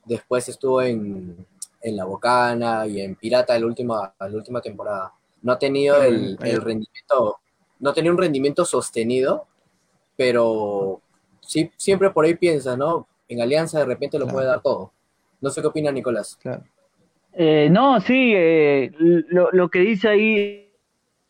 [0.05, 1.47] después estuvo en,
[1.83, 5.13] en La Bocana y en Pirata la última, la última temporada.
[5.43, 7.39] No ha tenido el, el rendimiento,
[7.81, 9.47] no ha tenido un rendimiento sostenido,
[10.17, 11.03] pero
[11.41, 13.09] sí, siempre por ahí piensa, ¿no?
[13.29, 14.37] En Alianza de repente lo Claro.
[14.37, 14.93] puede dar todo.
[15.41, 16.37] No sé qué opina Nicolás.
[16.41, 16.65] Claro.
[17.33, 20.71] Eh, no, sí, eh, lo, lo que dice ahí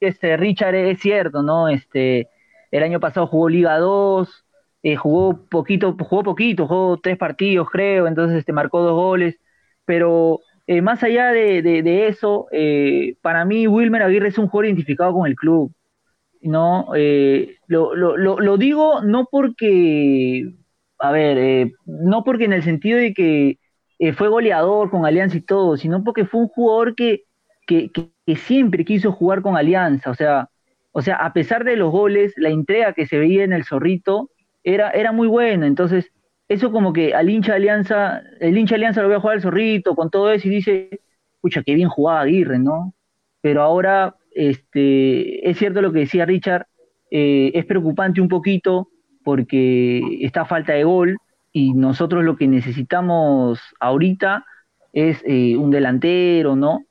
[0.01, 1.69] este Richard es cierto, ¿no?
[1.69, 2.29] Este,
[2.73, 4.45] el año pasado jugó Liga 2,
[4.83, 9.39] eh, jugó poquito, jugó poquito, jugó tres partidos, creo, entonces este, marcó dos goles,
[9.85, 14.67] pero eh, más allá de, de- eso, eh, para mí Wilmer Aguirre es un jugador
[14.67, 15.73] identificado con el club,
[16.43, 16.89] ¿no?
[16.97, 20.51] Eh, lo, lo, lo, lo digo no porque,
[20.99, 23.59] a ver, no porque en el sentido de que
[24.15, 27.23] fue goleador con Alianza y todo, sino porque fue un jugador que,
[27.67, 30.49] que, que- que siempre quiso jugar con Alianza, o sea,
[30.93, 34.31] o sea, a pesar de los goles, la entrega que se veía en el Zorrito
[34.63, 36.13] era, era muy buena, entonces
[36.53, 39.37] eso como que al hincha de Alianza, el hincha de Alianza lo ve a jugar
[39.37, 41.01] al Zorrito con todo eso y dice,
[41.41, 42.95] pucha, qué bien jugaba Aguirre, ¿no?
[43.41, 46.67] Pero ahora, este, es cierto lo que decía Richard,
[47.11, 48.89] eh, es preocupante un poquito
[49.25, 51.17] porque está falta de gol
[51.53, 54.45] y nosotros lo que necesitamos ahorita
[54.93, 56.85] es eh, un delantero, ¿no?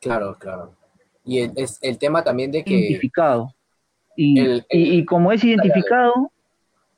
[0.00, 0.74] Claro, claro.
[1.24, 3.54] Y el, es el tema también de que Identificado.
[4.16, 6.30] Y, El- el- y- y como es identificado,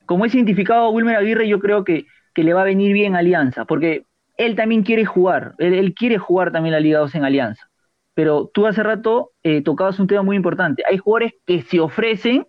[0.06, 3.64] como es identificado Wilmer Aguirre, yo creo que, que le va a venir bien Alianza,
[3.64, 4.04] porque
[4.36, 7.68] él también quiere jugar, él, él quiere jugar también la Liga 2 en Alianza.
[8.14, 10.82] Pero tú hace rato eh, tocabas un tema muy importante.
[10.88, 12.46] Hay jugadores que se ofrecen,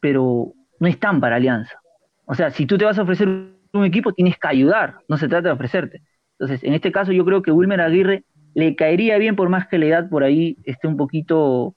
[0.00, 1.80] pero no están para Alianza.
[2.24, 5.28] O sea, si tú te vas a ofrecer un equipo, tienes que ayudar, no se
[5.28, 6.02] trata de ofrecerte.
[6.38, 9.78] Entonces, en este caso, yo creo que Wilmer Aguirre le caería bien, por más que
[9.78, 11.76] la edad por ahí esté un poquito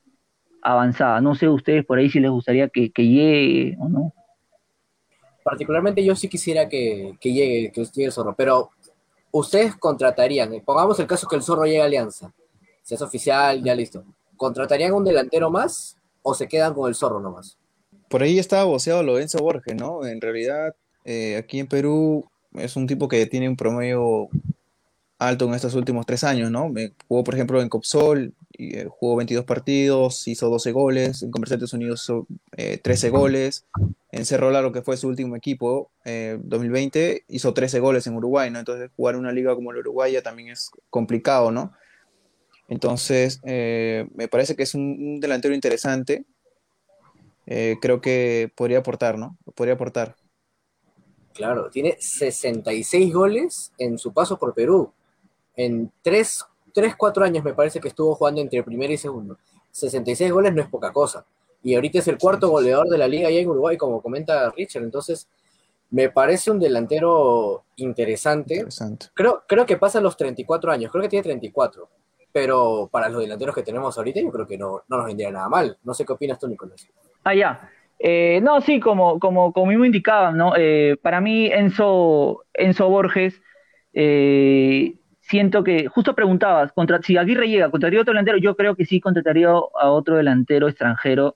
[0.62, 1.22] avanzada.
[1.22, 4.14] No sé ustedes por ahí si les gustaría que, que llegue o no.
[5.50, 8.70] Particularmente yo sí quisiera que, que llegue, que llegue el zorro, pero
[9.32, 12.32] ustedes contratarían, eh, pongamos el caso que el zorro llegue a Alianza,
[12.84, 14.04] si es oficial, ya listo.
[14.38, 17.58] ¿Contratarían un delantero más o se quedan con el zorro nomás?
[18.10, 20.06] Por ahí estaba voceado Lorenzo Borges, ¿no?
[20.06, 24.30] En realidad, eh, aquí en Perú es un tipo que tiene un promedio
[25.18, 26.72] alto en estos últimos tres años, ¿no?
[27.08, 32.04] Jugó, por ejemplo, en Copsol, eh, jugó 22 partidos, hizo 12 goles, en Comerciantes Unidos
[32.04, 33.66] hizo eh, 13 goles,
[34.12, 38.50] en Cerro Largo, que fue su último equipo, eh, 2020, hizo 13 goles en Uruguay,
[38.50, 38.60] ¿no?
[38.60, 41.74] Entonces, jugar una liga como la Uruguaya también es complicado, ¿no?
[42.68, 46.26] Entonces, eh, me parece que es un, un delantero interesante.
[47.52, 49.36] Eh, creo que podría aportar, ¿no?
[49.56, 50.16] Podría aportar.
[51.34, 54.94] Claro, tiene 66 goles en su paso por Perú.
[55.56, 56.46] En 3,
[56.80, 59.38] 3 4 años me parece que estuvo jugando entre primero y segundo.
[59.72, 61.26] 66 goles no es poca cosa.
[61.62, 64.84] Y ahorita es el cuarto goleador de la liga allá en Uruguay, como comenta Richard.
[64.84, 65.28] Entonces,
[65.92, 68.56] me parece un delantero interesante.
[68.56, 69.08] Interesante.
[69.14, 71.90] Creo, creo que pasa los 34 años, creo que tiene 34.
[72.32, 75.50] Pero para los delanteros que tenemos ahorita, yo creo que no, no nos vendría nada
[75.50, 75.78] mal.
[75.84, 76.88] No sé qué opinas tú, Nicolás.
[77.24, 77.70] Ah, ya.
[77.98, 80.54] Eh, no, sí, como, como, como mismo indicaban, ¿no?
[80.56, 83.42] Eh, para mí, Enzo, Enzo Borges,
[83.94, 84.96] eh,
[85.30, 88.38] siento que, justo preguntabas, contra, si Aguirre llega, ¿contrataría otro delantero?
[88.40, 91.36] Yo creo que sí contrataría a otro delantero extranjero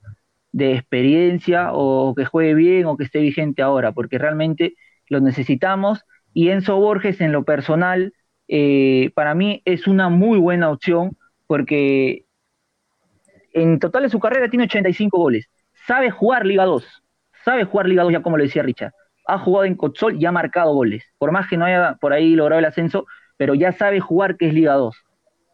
[0.52, 4.76] de experiencia o que juegue bien o que esté vigente ahora, porque realmente
[5.10, 6.06] lo necesitamos.
[6.34, 8.14] Y Enzo Borges, en lo personal,
[8.48, 11.16] eh, para mí es una muy buena opción
[11.48, 12.26] porque
[13.54, 15.50] en total de su carrera tiene 85 goles.
[15.86, 17.04] Sabe jugar Liga 2.
[17.46, 18.94] Sabe jugar Liga 2, ya como lo decía Richard.
[19.28, 21.04] ha jugado en Cotsol y ha marcado goles.
[21.20, 23.06] Por más que no haya por ahí logrado el ascenso,
[23.38, 24.96] pero ya sabe jugar que es Liga 2.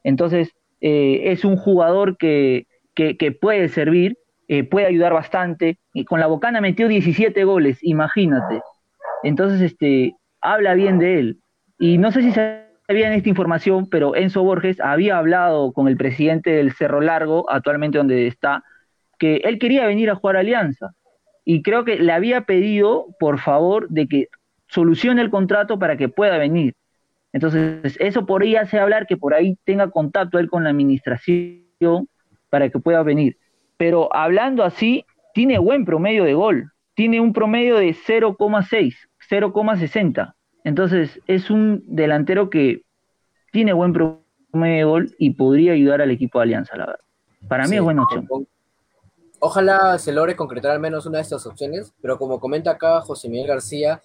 [0.04, 5.78] Entonces, eh, es un jugador que, que, puede servir, eh, puede ayudar bastante.
[5.94, 8.62] Y con la Bocana metió 17 goles, imagínate.
[9.24, 11.40] Entonces, este, habla bien de él.
[11.78, 16.52] Y no sé si sabían esta información, pero Enzo Borges había hablado con el presidente
[16.52, 18.64] del Cerro Largo, actualmente donde está,
[19.18, 20.92] que él quería venir a jugar Alianza.
[21.46, 24.28] Y creo que le había pedido, por favor, de que
[24.68, 26.76] solucione el contrato para que pueda venir.
[27.32, 32.10] Entonces, eso podría hacer hablar que por ahí tenga contacto él con la administración
[32.50, 33.38] para que pueda venir.
[33.78, 36.72] Pero hablando así, tiene buen promedio de gol.
[36.96, 38.96] Tiene un promedio de 0,6,
[39.30, 40.34] 0,60.
[40.64, 42.82] Entonces, es un delantero que
[43.52, 47.06] tiene buen promedio de gol y podría ayudar al equipo de Alianza, la verdad.
[47.48, 48.28] Para mí es buena opción.
[49.42, 53.30] Ojalá se logre concretar al menos una de estas opciones, pero como comenta acá José
[53.30, 54.02] Miguel García,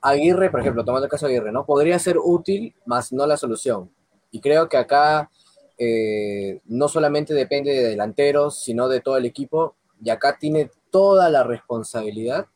[0.00, 1.64] Aguirre, por ejemplo, tomando el caso de Aguirre, ¿no?
[1.64, 3.90] Podría ser útil, más no la solución.
[4.32, 5.30] Y creo que acá
[5.78, 11.30] eh, no solamente depende de delanteros, sino de todo el equipo, y acá tiene toda
[11.30, 12.46] la responsabilidad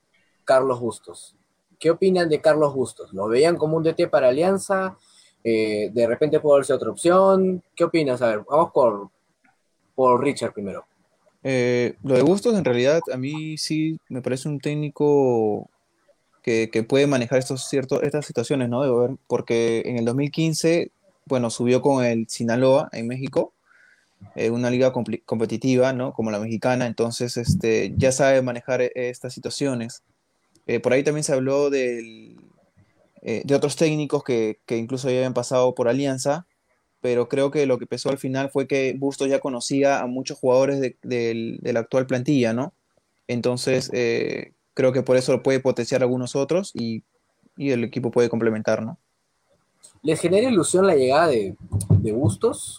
[0.45, 1.37] Carlos Bustos.
[1.79, 3.13] ¿Qué opinan de Carlos Bustos?
[3.13, 4.97] ¿Lo veían como un DT para Alianza?
[5.45, 7.63] Eh, ¿De repente puede ser otra opción?
[7.77, 8.21] ¿Qué opinas?
[8.23, 9.09] A ver, vamos por,
[9.95, 10.85] por Richard primero.
[11.43, 15.71] Eh, lo de Bustos, en realidad, a mí sí me parece un técnico
[16.43, 18.81] que, puede manejar estos, ciertos, estas situaciones, ¿no?
[18.81, 20.91] ver, porque en el 2015,
[21.27, 23.53] bueno, subió con el Sinaloa en México,
[24.35, 26.15] eh, una liga competitiva, ¿no?
[26.15, 30.03] Como la mexicana, entonces este, ya sabe manejar estas situaciones.
[30.67, 32.35] Eh, por ahí también se habló de
[33.55, 36.47] otros técnicos que, que, incluso ya habían pasado por Alianza,
[37.01, 40.39] pero creo que lo que pesó al final fue que Bustos ya conocía a muchos
[40.39, 42.73] jugadores de, de, la actual plantilla, ¿no?
[43.27, 47.05] Entonces, eh, creo que por eso puede potenciar a algunos otros y,
[47.57, 48.99] y, el equipo puede complementar, ¿no?
[50.03, 51.57] ¿Les genera ilusión la llegada de,
[51.99, 52.79] de Bustos?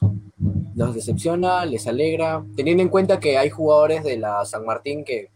[0.75, 1.65] ¿Los decepciona?
[1.65, 2.43] ¿Les alegra?
[2.55, 5.29] Teniendo en cuenta que hay jugadores de la San Martín que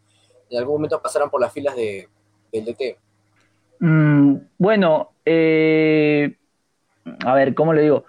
[0.50, 2.08] en algún momento pasaron por las filas de,
[2.52, 2.98] del DT?
[3.80, 6.38] Mm, bueno, eh,
[7.26, 8.06] a ver, ¿cómo le digo?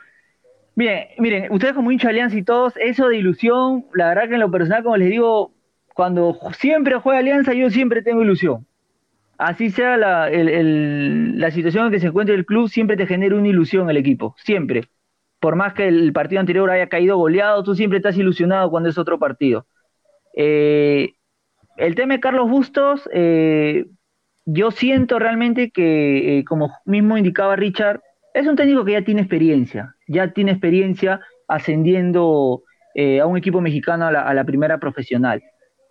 [0.77, 4.41] Miren, miren, ustedes como hincha Alianza y todos, eso de ilusión, la verdad que en
[4.41, 5.53] lo personal, como les digo,
[5.95, 8.67] cuando siempre juega Alianza, yo siempre tengo ilusión.
[9.39, 13.91] Así sea la, situación en que se encuentre el club, siempre te genera una ilusión
[13.91, 14.89] el equipo, siempre.
[15.41, 18.99] Por más que el partido anterior haya caído goleado, tú siempre estás ilusionado cuando es
[18.99, 19.67] otro partido.
[20.37, 21.15] Eh,
[21.77, 23.87] el tema de Carlos Bustos, eh,
[24.45, 28.03] yo siento realmente que, eh, como mismo indicaba Richard,
[28.35, 32.63] es un técnico que ya tiene experiencia, ya tiene experiencia ascendiendo
[32.95, 35.43] eh, a un equipo mexicano a la, primera profesional.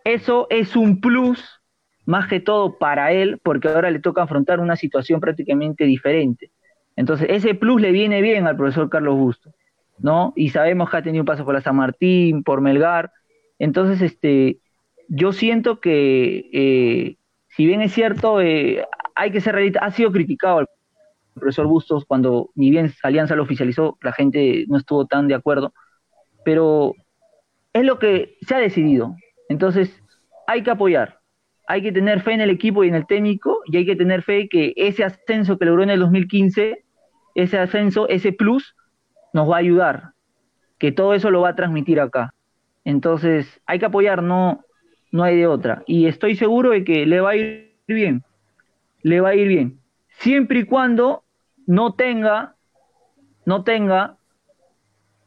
[0.04, 1.62] Eso es un plus
[2.06, 6.52] más que todo para él, porque ahora le toca afrontar una situación prácticamente diferente.
[6.96, 9.54] Entonces, ese plus le viene bien al profesor Carlos Busto,
[10.00, 10.34] ¿no?
[10.36, 13.12] Y sabemos que ha tenido un paso por la San Martín, por Melgar.
[13.58, 14.60] Entonces, este,
[15.08, 17.18] yo siento que eh,
[17.56, 20.68] si bien es cierto, eh, hay que ser realista, ha sido criticado el
[21.34, 25.74] profesor Bustos cuando ni bien Alianza lo oficializó, la gente no estuvo tan de acuerdo,
[26.44, 26.94] pero
[27.74, 29.16] es lo que se ha decidido.
[29.50, 30.02] Entonces,
[30.48, 31.20] hay que apoyar,
[31.68, 34.22] hay que tener fe en el equipo y en el técnico, y hay que tener
[34.24, 36.84] fe que ese ascenso que logró en el 2015,
[37.36, 38.76] ese ascenso, ese plus,
[39.34, 40.12] nos va a ayudar,
[40.78, 42.34] que todo eso lo va a transmitir acá.
[42.86, 44.64] Entonces, hay que apoyar, no,
[45.12, 45.84] no hay de otra.
[45.88, 48.24] Y estoy seguro de que le va a ir bien,
[49.02, 49.80] le va a ir bien,
[50.20, 51.24] siempre y cuando
[51.66, 52.56] no tenga,
[53.46, 54.18] no tenga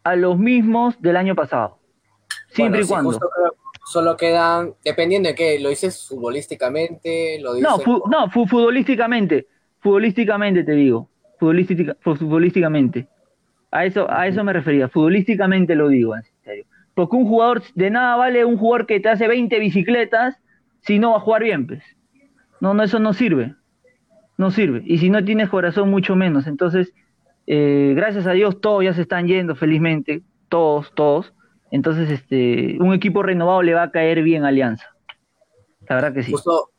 [0.05, 1.79] a los mismos del año pasado.
[2.49, 3.19] Siempre y cuando.
[3.87, 7.71] Solo quedan, dependiendo de qué, lo dices futbolísticamente, lo dices...
[7.87, 9.47] No, no, futbolísticamente,
[9.79, 13.07] futbolísticamente te digo, futbolísticamente.
[13.71, 16.65] A eso, a eso me refería, futbolísticamente lo digo, en serio.
[16.95, 20.37] Porque un jugador, de nada vale un jugador que te hace 20 bicicletas
[20.81, 21.83] si no va a jugar bien, pues.
[22.61, 23.55] No, no, eso no sirve.
[24.37, 24.83] No sirve.
[24.85, 26.47] Y si no tienes corazón, mucho menos.
[26.47, 26.93] Entonces,
[27.47, 30.23] eh, gracias a Dios, todos ya se están yendo felizmente.
[30.49, 31.33] Todos, todos.
[31.71, 34.95] Entonces, este, un equipo renovado le va a caer bien a Alianza.
[35.89, 36.33] La verdad que sí.
[36.33, 36.71] Justo,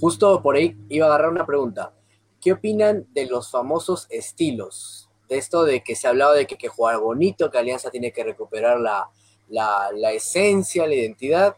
[0.00, 1.92] justo por ahí iba a agarrar una pregunta.
[2.40, 5.10] ¿Qué opinan de los famosos estilos?
[5.28, 8.12] De esto de que se ha hablado de que que jugar bonito, que Alianza tiene
[8.12, 9.10] que recuperar la,
[9.48, 11.56] la, esencia, la identidad,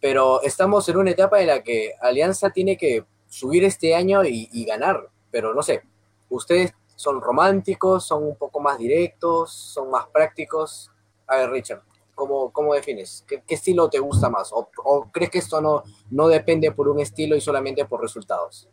[0.00, 4.64] pero estamos en una etapa en la que Alianza tiene que subir este año y,
[4.64, 5.82] ganar, pero no sé,
[6.28, 10.90] ustedes son románticos, son un poco más directos, son más prácticos.
[11.26, 11.82] A ver, Richard,
[12.14, 13.24] ¿cómo, cómo defines?
[13.26, 14.50] ¿Qué, estilo te gusta más?
[14.52, 14.68] ¿O,
[15.12, 18.68] crees que esto no, no depende por un estilo y solamente por resultados?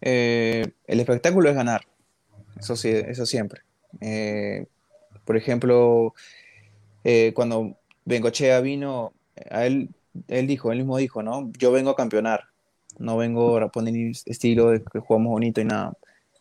[0.00, 1.82] Eh, el espectáculo es ganar,
[2.58, 3.62] eso sí, eso siempre.
[4.00, 4.66] Eh,
[5.24, 6.14] por ejemplo,
[7.04, 9.12] eh, cuando Bengochea vino,
[9.50, 9.90] a él,
[10.28, 11.50] él dijo, él mismo dijo, ¿no?
[11.58, 12.51] Yo vengo a campeonar,
[12.98, 13.94] no vengo a poner
[14.26, 15.94] estilo de que jugamos bonito y nada.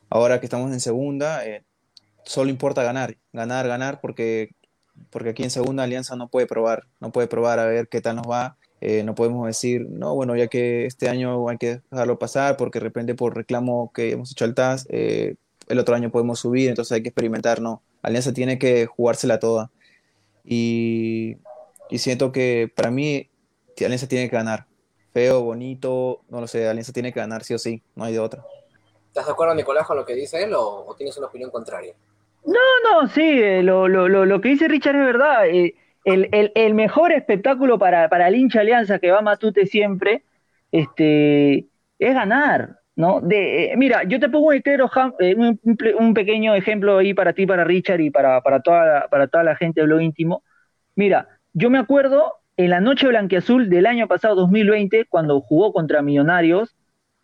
[0.09, 1.63] Ahora que estamos en segunda, eh,
[2.23, 4.51] solo importa ganar, ganar, ganar, porque,
[5.09, 8.17] porque aquí en segunda Alianza no puede probar, no puede probar a ver qué tal
[8.17, 8.57] nos va.
[8.81, 12.79] Eh, no podemos decir, no, bueno, ya que este año hay que dejarlo pasar porque
[12.79, 16.91] de repente por reclamo que hemos hecho al TAS, el otro año podemos subir, entonces
[16.93, 17.81] hay que experimentar, no.
[18.01, 19.71] Alianza tiene que jugársela toda.
[20.43, 21.37] Y,
[21.97, 23.29] siento que para mí
[23.77, 24.67] Alianza tiene que ganar.
[25.13, 28.19] Feo, bonito, no lo sé, Alianza tiene que ganar sí o sí, no hay de
[28.19, 28.43] otra.
[29.07, 31.93] ¿Estás de acuerdo, Nicolás, con lo que dice él o, tienes una opinión contraria?
[32.45, 35.47] No, no, sí, eh, lo, lo, lo, que dice Richard es verdad.
[35.47, 40.23] Eh, el, mejor espectáculo para, para el hincha Alianza que va a Matute siempre
[40.71, 41.67] este,
[41.99, 42.81] es ganar.
[42.95, 43.21] ¿no?
[43.21, 44.55] De, eh, mira, yo te pongo un,
[45.19, 45.59] eh, un,
[45.97, 49.43] un, pequeño ejemplo ahí para ti, para Richard y para, para, toda, la, para toda
[49.43, 50.43] la gente de Blog Íntimo.
[50.95, 56.01] Mira, yo me acuerdo en la noche blanquiazul del año pasado, 2020, cuando jugó contra
[56.01, 56.75] Millonarios,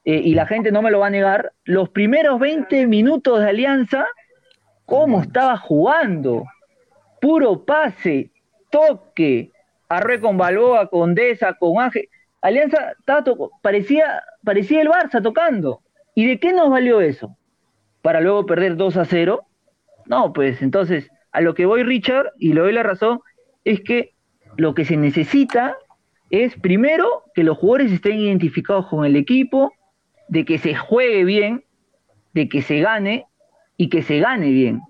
[0.04, 3.50] eh, y la gente no me lo va a negar, los primeros 20 minutos de
[3.50, 4.08] Alianza,
[4.86, 6.46] ¿cómo estaba jugando?
[7.22, 8.32] Puro pase,
[8.72, 9.52] toque,
[9.90, 12.10] arre con Balboa, con Deza, con Ángel.
[12.42, 12.94] Alianza
[13.62, 15.82] parecía, parecía el Barça tocando.
[16.16, 17.38] ¿Y de qué nos valió eso?
[18.02, 19.46] ¿Para luego perder 2 a 0?
[20.06, 23.20] No, pues entonces, a lo que voy, Richard, y le doy la razón,
[23.66, 24.14] es que
[24.58, 25.78] lo que se necesita
[26.30, 29.72] es primero que los jugadores estén identificados con el equipo,
[30.28, 31.64] de que se juegue bien,
[32.34, 33.26] de que se gane
[33.78, 34.82] y que se gane bien.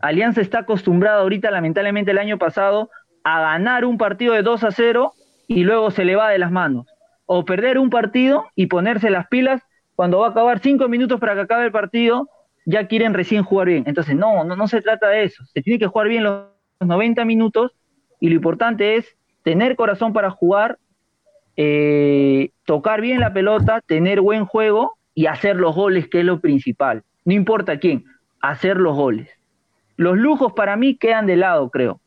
[0.00, 2.90] Alianza está acostumbrado ahorita, lamentablemente el año pasado,
[3.24, 5.14] a ganar un partido de 2 a 0
[5.48, 6.86] y luego se le va de las manos.
[7.24, 9.62] O perder un partido y ponerse las pilas
[9.94, 12.28] cuando va a acabar cinco minutos para que acabe el partido,
[12.66, 13.84] ya quieren recién jugar bien.
[13.86, 15.44] Entonces, no, no, no se trata de eso.
[15.46, 16.48] Se tiene que jugar bien los
[16.80, 17.72] 90 minutos
[18.20, 20.78] y lo importante es tener corazón para jugar,
[21.56, 26.40] eh, tocar bien la pelota, tener buen juego y hacer los goles, que es lo
[26.40, 27.04] principal.
[27.24, 28.04] No importa quién,
[28.40, 29.30] hacer los goles.
[29.96, 32.00] Los lujos para mí quedan de lado, creo.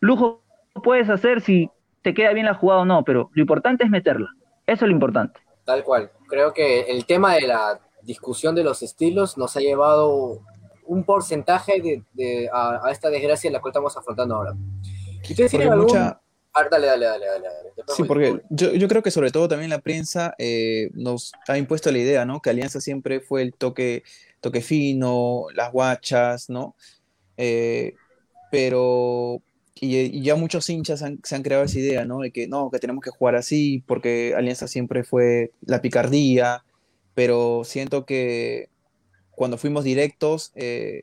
[0.00, 0.42] Lujo
[0.82, 1.70] puedes hacer si
[2.02, 4.30] te queda bien la jugada o no, pero lo importante es meterla.
[4.66, 5.40] Eso es lo importante.
[5.64, 6.10] Tal cual.
[6.28, 10.40] Creo que el tema de la discusión de los estilos nos ha llevado
[10.86, 14.52] un porcentaje de, a, esta desgracia en la cual estamos afrontando ahora.
[15.30, 15.96] ¿Ustedes tienen algún...
[16.56, 17.48] Ah, dale, dale, dale, dale,
[17.96, 21.90] Sí, porque yo, yo, creo que sobre todo también la prensa eh, nos ha impuesto
[21.90, 22.40] la idea, ¿no?
[22.40, 24.04] Que Alianza siempre fue el toque,
[24.40, 26.76] toque fino, las guachas, ¿no?
[27.36, 27.94] Eh,
[28.52, 29.42] pero
[29.74, 32.20] y, ya muchos hinchas se han creado esa idea, ¿no?
[32.20, 36.64] De que no, que tenemos que jugar así, porque Alianza siempre fue la picardía,
[37.14, 38.68] pero siento que
[39.32, 41.02] cuando fuimos directos, eh,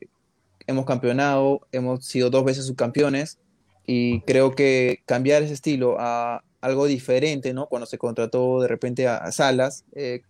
[0.66, 3.38] hemos campeonado, hemos sido dos veces subcampeones,
[3.86, 7.66] y creo que cambiar ese estilo a algo diferente, ¿no?
[7.66, 10.22] Cuando se contrató de repente a, Salas, eh,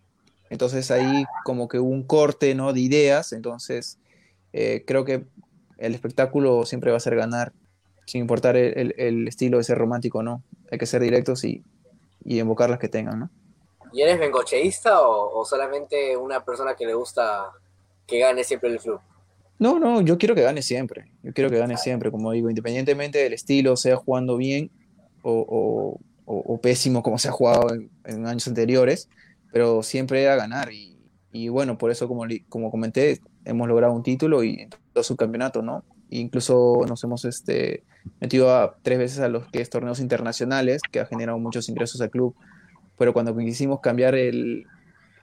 [0.50, 2.72] entonces ahí como que hubo un corte, ¿no?
[2.72, 3.98] De ideas, entonces
[4.52, 5.24] eh, creo que
[5.78, 7.52] el espectáculo siempre va a ser ganar
[8.06, 10.42] sin importar el, estilo de ser romántico no.
[10.70, 11.62] Hay que ser directos y,
[12.24, 13.30] y invocar las que tengan, ¿no?
[13.92, 17.52] ¿Y eres bengocheísta o, solamente una persona que le gusta
[18.06, 19.00] que gane siempre el club?
[19.58, 21.12] No, no, yo quiero que gane siempre.
[21.22, 24.70] Yo quiero que gane siempre, como digo, independientemente del estilo, sea jugando bien
[25.22, 26.00] o,
[26.62, 27.68] pésimo como se ha jugado
[28.04, 29.08] en, años anteriores,
[29.52, 30.70] pero siempre a ganar.
[31.32, 35.62] Y, bueno, por eso, como, como comenté, hemos logrado un título y todo su campeonato,
[35.62, 35.84] ¿no?
[36.20, 37.84] incluso nos hemos este,
[38.20, 42.00] metido a, tres veces a los que es torneos internacionales, que ha generado muchos ingresos
[42.00, 42.34] al club,
[42.98, 44.66] pero cuando quisimos cambiar el,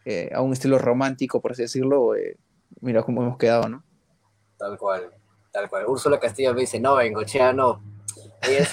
[0.06, 2.38] eh, a un estilo romántico, por así decirlo, eh,
[2.82, 3.84] mira cómo hemos quedado, ¿no?
[4.60, 5.10] Tal cual,
[5.52, 5.86] tal cual.
[5.88, 7.82] Úrsula Castillo me dice, no, Bengochea no.
[8.42, 8.70] Ella es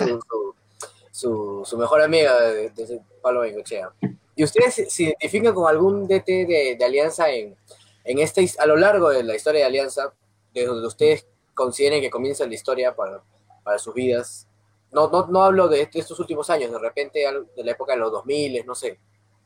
[1.13, 3.93] su, su, mejor amiga de, Pablo Bengochea.
[4.35, 7.57] ¿Y ustedes se identifican con algún DT de, de Alianza en,
[8.05, 10.13] en este, a lo largo de la historia de Alianza,
[10.53, 13.23] desde donde ustedes consideren que comienza la historia para,
[13.63, 14.49] para sus vidas.
[14.91, 17.21] No, no, no hablo de, estos últimos años, de repente
[17.57, 18.99] de la época de los 2000, no sé.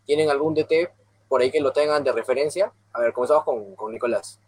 [0.06, 0.90] ¿Tienen algún DT
[1.28, 2.72] por ahí que lo tengan de referencia?
[2.92, 4.40] A ver, comenzamos con, con Nicolás.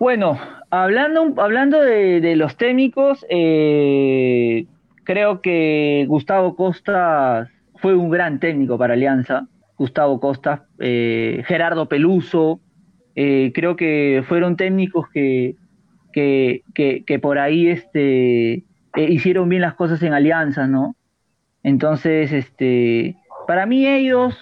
[0.00, 0.38] Bueno,
[0.70, 4.64] hablando, hablando de, los técnicos, eh,
[5.04, 9.46] creo que Gustavo Costa fue un gran técnico para Alianza.
[9.76, 12.60] Gustavo Costa, eh, Gerardo Peluso,
[13.14, 15.56] eh, creo que fueron técnicos que,
[16.14, 18.64] que, que, por ahí este, eh,
[18.96, 20.96] hicieron bien las cosas en alianza, ¿no?
[21.62, 24.34] Entonces, este, para mí ellos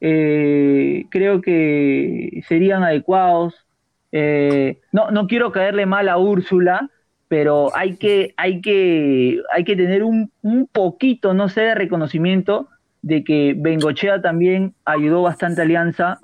[0.00, 3.66] eh, creo que serían adecuados.
[4.12, 6.90] Eh, no, no quiero caerle mal a Úrsula,
[7.28, 12.68] pero hay que, hay que, hay que tener un, un poquito, no sé, de reconocimiento
[13.00, 16.20] de que Bengochea también ayudó bastante a Alianza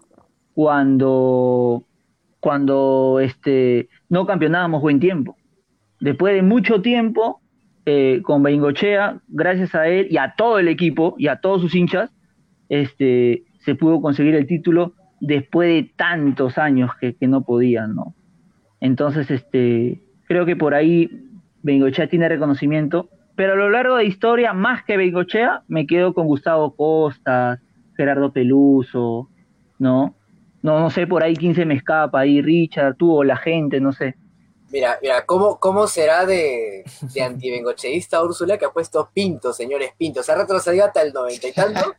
[0.54, 1.84] cuando,
[2.40, 5.36] cuando este, no campeonábamos buen tiempo.
[6.00, 7.40] Después de mucho tiempo,
[7.86, 11.74] eh, con Bengochea, gracias a él y a todo el equipo y a todos sus
[11.74, 12.10] hinchas,
[12.68, 18.14] este, se pudo conseguir el título después de tantos años que, no podían, ¿no?
[18.80, 21.10] Entonces, este, creo que por ahí
[21.62, 26.14] Bengochea tiene reconocimiento, pero a lo largo de la historia, más que Bengochea, me quedo
[26.14, 27.60] con Gustavo Costa,
[27.96, 29.28] Gerardo Peluso,
[29.78, 30.14] ¿no?
[30.62, 33.80] No, no sé, por ahí quién se me escapa, ahí Richard, tú o la gente,
[33.80, 34.16] no sé.
[34.70, 40.22] Mira, mira, ¿cómo, cómo será de, de antibengocheísta Úrsula que ha puesto Pinto, señores Pinto?
[40.22, 41.94] Se ha retrocedido hasta el noventa y tanto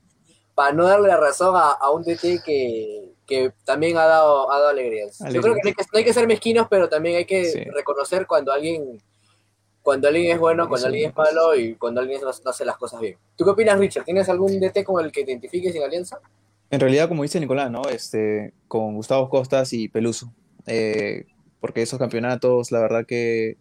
[0.59, 4.57] para no darle la razón a, a un DT que, que también ha dado, ha
[4.57, 5.17] dado alegrías.
[5.31, 7.45] Yo creo que no, hay que no hay que ser mezquinos, pero también hay que
[7.45, 7.63] Sí.
[7.63, 9.01] reconocer cuando alguien
[9.81, 12.75] cuando alguien es bueno, cuando alguien es malo y cuando alguien no, no hace las
[12.75, 13.15] cosas bien.
[13.37, 14.03] ¿Tú qué opinas, Richard?
[14.03, 16.19] ¿Tienes algún DT con el que te identifiques en Alianza?
[16.69, 17.83] En realidad, como dice Nicolás, ¿no?
[17.83, 20.33] Este, con Gustavo Costas y Peluso.
[20.67, 21.23] Eh,
[21.61, 23.55] porque esos campeonatos, la verdad que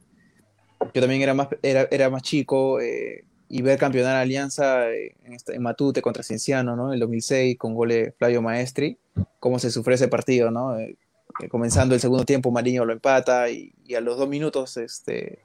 [0.93, 5.15] yo también era más, era, era más chico eh, y ver campeonar a Alianza eh,
[5.25, 6.89] en, esta- en Matute contra Cienciano, ¿no?
[6.89, 8.99] En el 2006 con gol de Flavio Maestri,
[9.41, 10.79] cómo se sufrió ese partido, ¿no?
[10.79, 10.97] Eh,
[11.43, 15.41] eh, comenzando el segundo tiempo, Mariño lo empata y, a los dos minutos, este,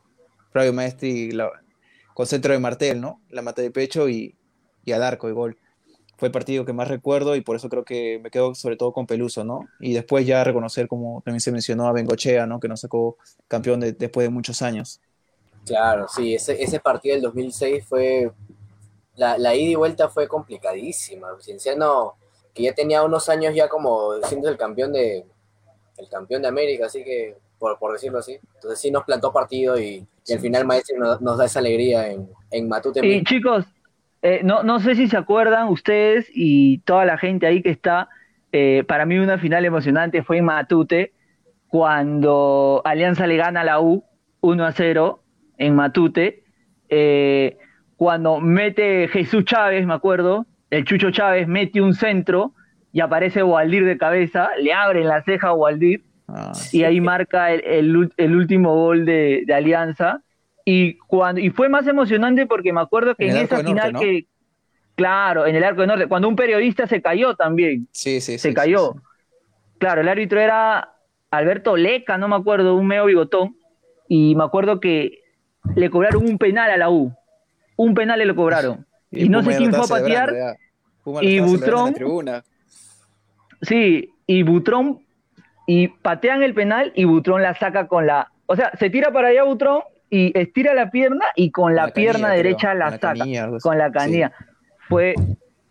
[0.51, 1.31] Flavio Maestri
[2.13, 3.21] con centro de Martel, ¿no?
[3.29, 4.35] La mata de pecho y,
[4.85, 5.57] y al arco y gol
[6.17, 8.93] fue el partido que más recuerdo y por eso creo que me quedo sobre todo
[8.93, 9.67] con Peluso, ¿no?
[9.79, 12.59] Y después ya reconocer, como también se mencionó, a Bengochea, ¿no?
[12.59, 15.01] Que nos sacó campeón de- después de muchos años.
[15.65, 18.31] Claro, sí, ese, ese partido del 2006 fue.
[19.15, 21.27] La, la ida y vuelta fue complicadísima.
[21.39, 22.15] Cienciano,
[22.53, 25.25] que ya tenía unos años ya como siendo el campeón de.
[25.97, 28.39] El campeón de América, así que, por, por decirlo así.
[28.55, 32.07] Entonces sí nos plantó partido y, y al final Maestro nos, nos da esa alegría
[32.11, 33.05] en, en Matute.
[33.05, 33.65] Y chicos,
[34.23, 38.07] eh, no, no sé si se acuerdan ustedes y toda la gente ahí que está,
[38.53, 41.11] eh, para mí una final emocionante fue en Matute,
[41.67, 44.05] cuando Alianza le gana a la U
[44.39, 45.22] 1 a 0
[45.57, 46.43] en Matute,
[46.89, 47.57] eh,
[47.97, 52.53] cuando mete Jesús Chávez, me acuerdo, el Chucho Chávez mete un centro
[52.91, 57.51] y aparece Waldir de cabeza, le abren la ceja a Waldir Ah, y ahí marca
[57.51, 60.21] el, el el último gol de, de Alianza.
[60.65, 63.99] Y, cuando, y fue más emocionante porque me acuerdo que En esa Norte, final ¿no?
[63.99, 64.27] que,
[64.95, 68.39] claro, en el Arco de Norte, cuando un periodista se cayó también, sí, sí, sí,
[68.39, 68.93] se sí, cayó.
[68.93, 68.99] sí.
[69.77, 70.95] Claro, el árbitro era
[71.29, 73.57] Alberto Leca, no me acuerdo, un medio bigotón.
[74.07, 75.22] Y me acuerdo que
[75.75, 77.13] le cobraron un penal a la U.
[77.75, 78.85] Un penal le lo cobraron.
[79.11, 80.57] Y, no sé quién fue a patear.
[81.21, 82.43] y Butrón-.
[83.61, 84.99] Sí, y Butrón,
[85.65, 88.31] y patean el penal y Butrón la saca con la.
[88.45, 91.93] O sea, se tira para allá Butrón y estira la pierna y con la, la
[91.93, 93.19] pierna canilla, derecha creo, la con la saca.
[93.19, 94.31] canilla, con la canilla.
[94.89, 95.15] Fue,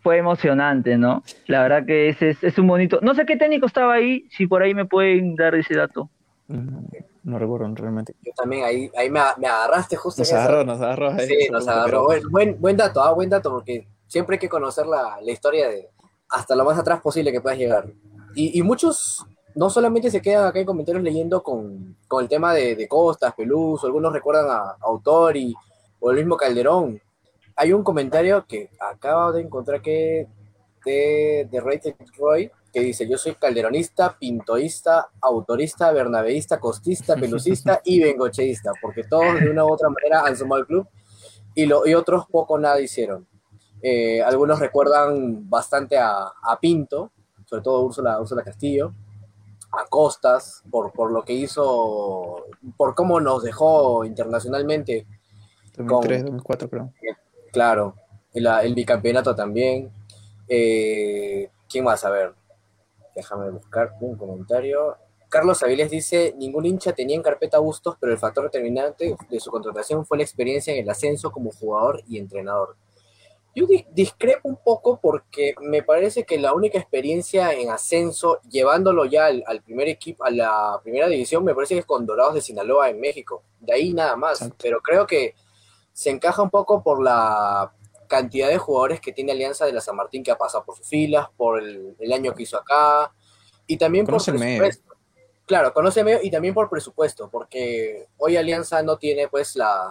[0.00, 1.22] fue emocionante, ¿no?
[1.46, 2.98] La verdad que ese es, es un bonito.
[3.02, 6.08] No sé qué técnico estaba ahí, si por ahí me pueden dar ese dato.
[6.48, 6.86] Mm,
[7.24, 8.14] No recuerdo realmente.
[8.22, 11.10] Yo también ahí, ahí me, me agarraste justo Nos en esa- agarró, nos agarró.
[11.12, 12.06] ahí, Sí, nos agarró.
[12.08, 15.68] pero- buen, buen dato, ah, buen dato, porque siempre hay que conocer la, la historia
[15.68, 15.88] de
[16.30, 17.86] hasta lo más atrás posible que puedas llegar.
[18.34, 22.54] Y, y muchos no solamente se quedan acá en comentarios leyendo con, con el tema
[22.54, 25.54] de, de Costas, Peluso, algunos recuerdan a, a Autori
[26.00, 27.00] o el mismo Calderón.
[27.54, 30.26] Hay un comentario que acabo de encontrar que
[30.86, 38.00] de, de Rated Roy que dice, yo soy calderonista, pintoísta, autorista, bernabeísta, costista, pelucista y
[38.02, 40.88] bengocheísta, porque todos de una u otra manera han sumado al club
[41.54, 43.26] y, lo, y otros poco nada hicieron.
[43.82, 47.12] Eh, algunos recuerdan bastante a, a Pinto,
[47.44, 48.94] sobre todo Úrsula, Úrsula Castillo,
[49.72, 52.46] a Costas, por, por lo que hizo,
[52.76, 55.06] por cómo nos dejó internacionalmente,
[55.76, 56.92] 2003, 2004 creo.
[57.52, 57.96] claro,
[58.32, 59.90] el, el bicampeonato también.
[60.48, 62.04] Eh, ¿Quién más?
[62.04, 62.34] A ver,
[63.14, 64.96] déjame buscar un comentario.
[65.28, 69.50] Carlos Avilés dice, ningún hincha tenía en carpeta Bustos, pero el factor determinante de su
[69.50, 72.76] contratación fue la experiencia en el ascenso como jugador y entrenador.
[73.54, 79.04] Yo di- discrepo un poco porque me parece que la única experiencia en ascenso, llevándolo
[79.04, 82.34] ya al, al primer equipo, a la primera división, me parece que es con Dorados
[82.34, 83.42] de Sinaloa en México.
[83.60, 84.40] De ahí nada más.
[84.40, 84.56] Exacto.
[84.62, 85.34] Pero creo que
[85.92, 87.72] se encaja un poco por la
[88.12, 90.86] cantidad de jugadores que tiene Alianza de la San Martín que ha pasado por sus
[90.86, 93.10] filas, por el, el año que hizo acá,
[93.66, 94.58] y también Conoce por medio.
[94.58, 94.96] presupuesto.
[95.46, 99.90] Claro, conoce el medio y también por presupuesto, porque hoy Alianza no tiene pues la,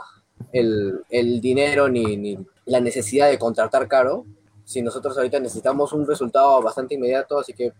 [0.53, 4.26] el, el dinero ni, ni la necesidad de contratar caro,
[4.63, 7.74] si nosotros ahorita necesitamos un resultado bastante inmediato, así que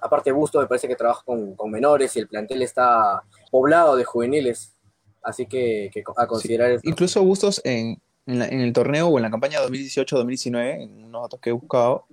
[0.00, 4.04] aparte Busto me parece que trabaja con, con menores y el plantel está poblado de
[4.04, 4.76] juveniles,
[5.22, 6.82] así que, que a considerar eso.
[6.84, 11.22] Incluso Bustos en, en, la- en el torneo o en la campaña 2018-2019, en unos
[11.22, 12.06] datos que he buscado,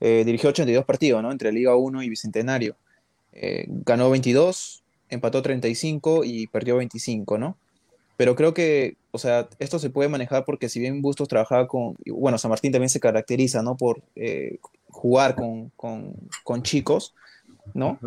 [0.00, 1.30] eh, dirigió 82 partidos, ¿no?
[1.30, 2.76] Entre Liga 1 y Bicentenario.
[3.32, 7.56] Eh, ganó 22, empató 35 y perdió 25, ¿no?
[8.16, 11.96] Pero creo que, o sea, esto se puede manejar porque si bien Bustos trabajaba con,
[12.06, 13.76] bueno, San Martín también se caracteriza, ¿no?
[13.76, 14.58] Por eh,
[14.90, 17.14] jugar con, con- con chicos,
[17.74, 17.98] ¿no?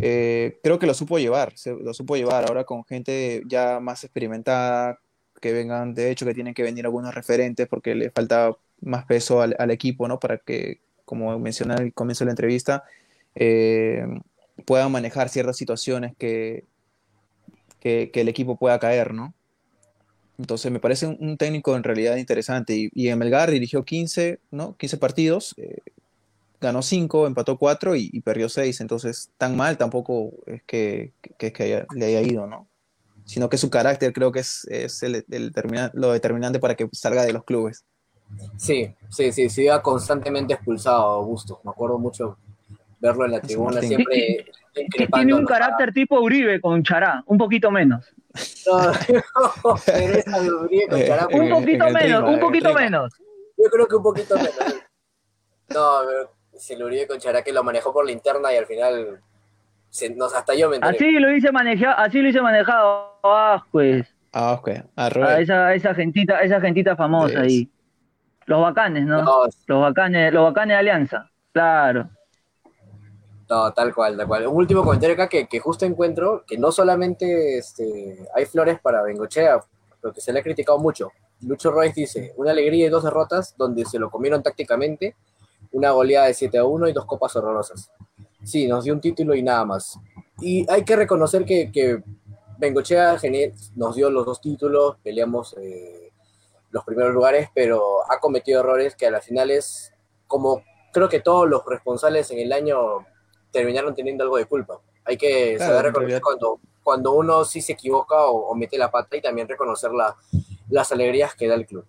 [0.00, 4.04] Eh, creo que lo supo llevar, se- lo supo llevar ahora con gente ya más
[4.04, 5.00] experimentada,
[5.40, 9.40] que vengan, de hecho, que tienen que venir algunos referentes porque le falta más peso
[9.42, 10.18] al, al equipo, ¿no?
[10.18, 12.84] Para que, como mencioné al comienzo de la entrevista,
[13.34, 14.06] eh,
[14.64, 16.64] puedan manejar ciertas situaciones que,
[17.80, 19.34] que, el equipo pueda caer, ¿no?
[20.38, 22.74] Entonces me parece un, técnico en realidad interesante.
[22.76, 24.76] Y, y en Melgar dirigió 15, ¿no?
[24.76, 25.78] 15 partidos, eh,
[26.60, 28.80] ganó 5, empató 4 y, perdió 6.
[28.80, 32.68] Entonces, tan mal tampoco es que, que, que le haya ido, ¿no?
[33.28, 36.88] Sino que su carácter creo que es, es el, el determina- lo determinante para que
[36.92, 37.84] salga de los clubes.
[38.56, 41.58] Sí, sí, sí, se iba constantemente expulsado Bustos.
[41.62, 42.38] Me acuerdo mucho
[43.00, 44.46] verlo en la tribuna, siempre
[45.12, 48.06] Tiene un carácter tipo Uribe con Chará, un poquito menos.
[48.66, 48.78] No,
[49.64, 53.12] no, pero esa de Uribe con Chará, Un poquito menos, clima, un poquito menos.
[53.58, 54.54] Yo creo que un poquito menos.
[55.68, 58.66] No, pero si el Uribe con Chará que lo manejó por la interna y al
[58.66, 59.20] final
[59.90, 60.96] se- nos, hasta yo me enteré.
[60.96, 64.70] Así lo hice manejar, así lo hice manejado ah, pues, Ah, ok.
[64.96, 65.40] A Robert.
[65.40, 67.52] esa, esa gentita, esa gentita famosa Yes.
[67.52, 67.70] ahí.
[68.46, 69.22] Los bacanes, ¿no?
[69.22, 71.30] No, Los bacanes, los bacanes de Alianza.
[71.52, 72.08] Claro.
[73.48, 74.46] no, tal cual, tal cual.
[74.46, 79.02] Un último comentario acá que, que justo encuentro que no solamente este, hay flores para
[79.02, 79.58] Bengochea,
[80.02, 81.10] lo que se le ha criticado mucho.
[81.40, 85.16] Lucho Royce dice, una alegría y dos derrotas donde se lo comieron tácticamente,
[85.72, 87.90] una goleada de 7 a 1 y dos copas horrorosas.
[88.48, 89.98] Sí, nos dio un título y nada más.
[90.40, 92.02] Y hay que reconocer que, que
[92.56, 96.10] Bengochea gene- nos dio los dos títulos, peleamos eh,
[96.70, 99.92] los primeros lugares, pero ha cometido errores que a las finales,
[100.26, 100.62] como
[100.94, 102.78] creo que todos los responsables en el año
[103.52, 104.80] terminaron teniendo algo de culpa.
[105.04, 108.90] Hay que Claro, saber reconocer cuando, cuando uno sí se equivoca o, o mete la
[108.90, 110.16] pata y también reconocer la-
[110.70, 111.84] las alegrías que da el club.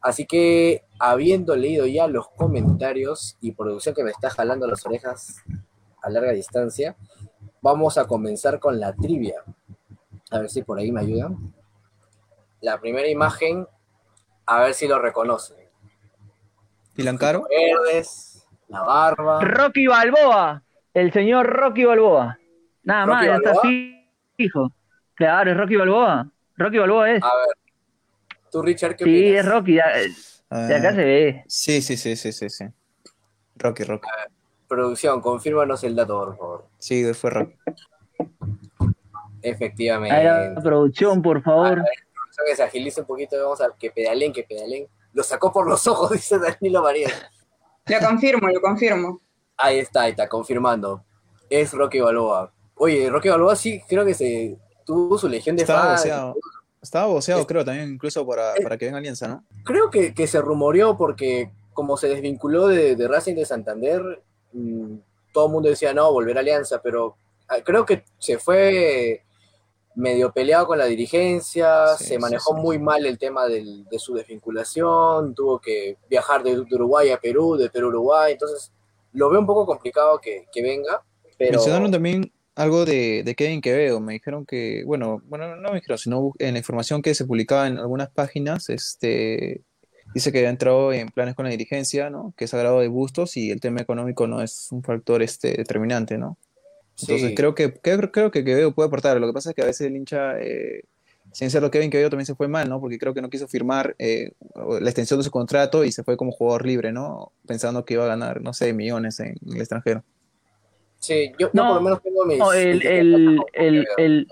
[0.00, 5.36] Así que, habiendo leído ya los comentarios y producción que me está jalando las orejas
[6.06, 6.96] a larga distancia,
[7.60, 9.42] vamos a comenzar con la trivia.
[10.30, 11.52] A ver si por ahí me ayudan.
[12.60, 13.66] La primera imagen,
[14.46, 15.58] a ver si lo reconocen.
[16.94, 17.46] ¿Dylan Caro?
[17.50, 19.40] Verdes, la barba.
[19.42, 20.62] Rocky Balboa,
[20.94, 22.38] el señor Rocky Balboa.
[22.84, 23.60] Nada ¿Rocky más, ya está
[24.36, 24.72] fijo.
[25.14, 26.30] Claro, es Rocky Balboa.
[26.56, 27.22] Rocky Balboa es.
[27.22, 27.56] A ver,
[28.52, 29.40] tú, Richard, ¿qué Sí, opinas?
[29.44, 29.72] es Rocky.
[29.72, 29.82] De,
[30.68, 31.44] de acá Ah, se ve.
[31.48, 32.64] Sí, sí, sí, sí, sí, sí.
[33.56, 34.08] Rocky, Rocky.
[34.68, 36.64] Producción, confírmanos el dato, por favor.
[36.78, 37.54] Sí, fue Rocky.
[39.42, 40.14] Efectivamente.
[40.16, 41.74] Ahí la producción, por favor.
[41.74, 44.86] Producción que se agilice un poquito, vamos a que pedalen, que pedalen.
[45.12, 47.08] Lo sacó por los ojos, dice Danilo María.
[47.86, 49.20] Lo confirmo, lo confirmo.
[49.56, 51.04] Ahí está, ahí está, confirmando.
[51.48, 52.52] Es Rocky Balboa.
[52.74, 56.00] Oye, Rocky Balboa sí, creo que se tuvo su legión de Estaba fans.
[56.00, 56.34] boceado.
[56.82, 59.44] Estaba boceado, Es- creo, también, incluso para, para que venga Alianza, ¿no?
[59.64, 64.22] Creo que, que se rumoreó porque como se desvinculó de, de Racing de Santander,
[64.52, 64.96] mm,
[65.32, 67.16] todo el mundo decía, no, volver a Alianza, pero
[67.48, 69.22] ah, creo que se fue
[69.94, 72.60] medio peleado con la dirigencia, Sí, se sí, manejó sí.
[72.60, 77.18] muy mal el tema del- de su desvinculación, tuvo que viajar de, de Uruguay a
[77.18, 78.72] Perú, de Perú a Uruguay, entonces
[79.12, 81.02] lo veo un poco complicado que, que venga,
[81.38, 81.52] pero...
[81.52, 84.00] Mencionaron también algo de, de Kevin Quevedo.
[84.00, 87.66] Me dijeron que, bueno, bueno, no me dijeron, sino en la información que se publicaba
[87.66, 89.62] en algunas páginas, este,
[90.16, 92.32] dice que ha entrado en planes con la dirigencia, ¿no?
[92.38, 96.16] Que es agrado de Bustos y el tema económico no es un factor este, determinante,
[96.16, 96.38] ¿no?
[96.98, 97.34] Entonces Sí.
[97.34, 99.20] creo que, creo, creo que Quevedo puede aportar.
[99.20, 100.84] Lo que pasa es que a veces el hincha, eh,
[101.32, 102.80] sin serlo Kevin Quevedo también se fue mal, ¿no?
[102.80, 104.32] Porque creo que no quiso firmar eh,
[104.80, 107.32] la extensión de su contrato y se fue como jugador libre, ¿no?
[107.46, 110.02] Pensando que iba a ganar, no sé, millones en el extranjero.
[110.98, 112.38] Sí, yo no, No, por lo menos tengo mis...
[112.38, 113.38] No, el, el,
[113.98, 114.26] el,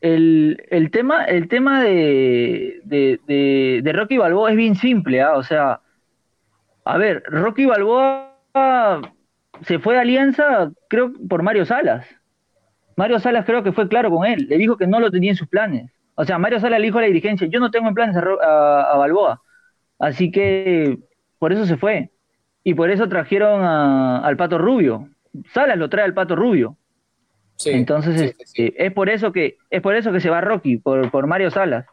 [0.00, 5.36] el, el tema, el tema de, de, de, de Rocky Balboa es bien simple, ¿ah?
[5.36, 5.80] O sea,
[6.84, 8.34] a ver, Rocky Balboa
[9.62, 12.06] se fue a Alianza, creo, por Mario Salas.
[12.96, 15.36] Mario Salas creo que fue claro con él, le dijo que no lo tenía en
[15.36, 15.90] sus planes.
[16.14, 18.92] O sea, Mario Salas le dijo a la dirigencia, yo no tengo en planes a-
[18.92, 19.42] a Balboa.
[19.98, 20.98] Así que
[21.38, 22.10] por eso se fue.
[22.64, 25.08] Y por eso trajeron a- al Pato Rubio.
[25.52, 26.76] Salas lo trae al Pato Rubio.
[27.58, 28.66] Sí, Entonces, sí, sí, sí.
[28.66, 31.50] este, es por eso que es por eso que se va Rocky, por, por Mario
[31.50, 31.86] Salas.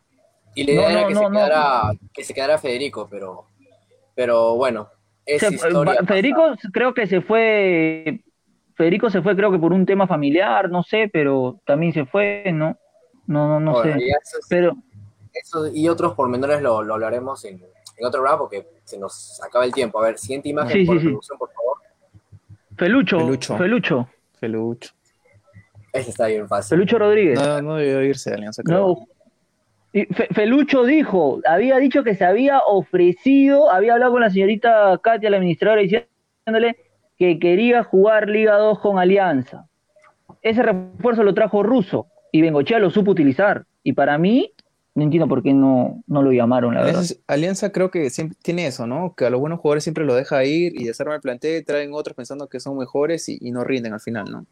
[0.53, 1.32] Y la idea No, era no, que, no, se no.
[1.32, 1.82] quedara,
[2.13, 3.47] que se quedara Federico, pero,
[4.13, 4.89] pero bueno,
[5.26, 5.95] es Se- historia.
[6.01, 8.22] va- Federico creo que se fue,
[8.76, 12.43] Federico se fue creo que por un tema familiar, no sé, pero también se fue,
[12.53, 12.78] ¿no?
[13.26, 13.99] No, no, no Bueno, sé.
[14.07, 14.78] ya eso, es- Pero
[15.34, 19.66] eso y otros pormenores lo, lo hablaremos en, en otro programa porque se nos acaba
[19.66, 19.99] el tiempo.
[19.99, 21.07] A ver, siguiente imagen Sí, por sí, sí.
[21.07, 21.78] producción, por favor.
[22.78, 23.57] Felucho, Felucho.
[23.57, 24.09] Felucho,
[24.39, 24.91] Felucho.
[25.95, 26.77] Ese está bien fácil.
[26.77, 27.39] Felucho Rodríguez.
[27.39, 28.79] No, no debió irse de Alianza, creo.
[28.87, 29.07] No.
[29.93, 34.99] Y Fe- Felucho dijo, había dicho que se había ofrecido, había hablado con la señorita
[35.01, 36.75] Katia, la administradora, diciéndole
[37.17, 39.67] que quería jugar Liga 2 con Alianza.
[40.41, 43.65] Ese refuerzo lo trajo Russo y Bengochea lo supo utilizar.
[43.83, 44.51] Y para mí,
[44.95, 46.95] no entiendo por qué no, no lo llamaron, la verdad.
[46.99, 49.13] Alianza, Alianza creo que siempre tiene eso, ¿no?
[49.15, 52.15] Que a los buenos jugadores siempre lo deja ir y desarma el plantel, traen otros
[52.17, 54.45] pensando que son mejores y, y no rinden al final, ¿no?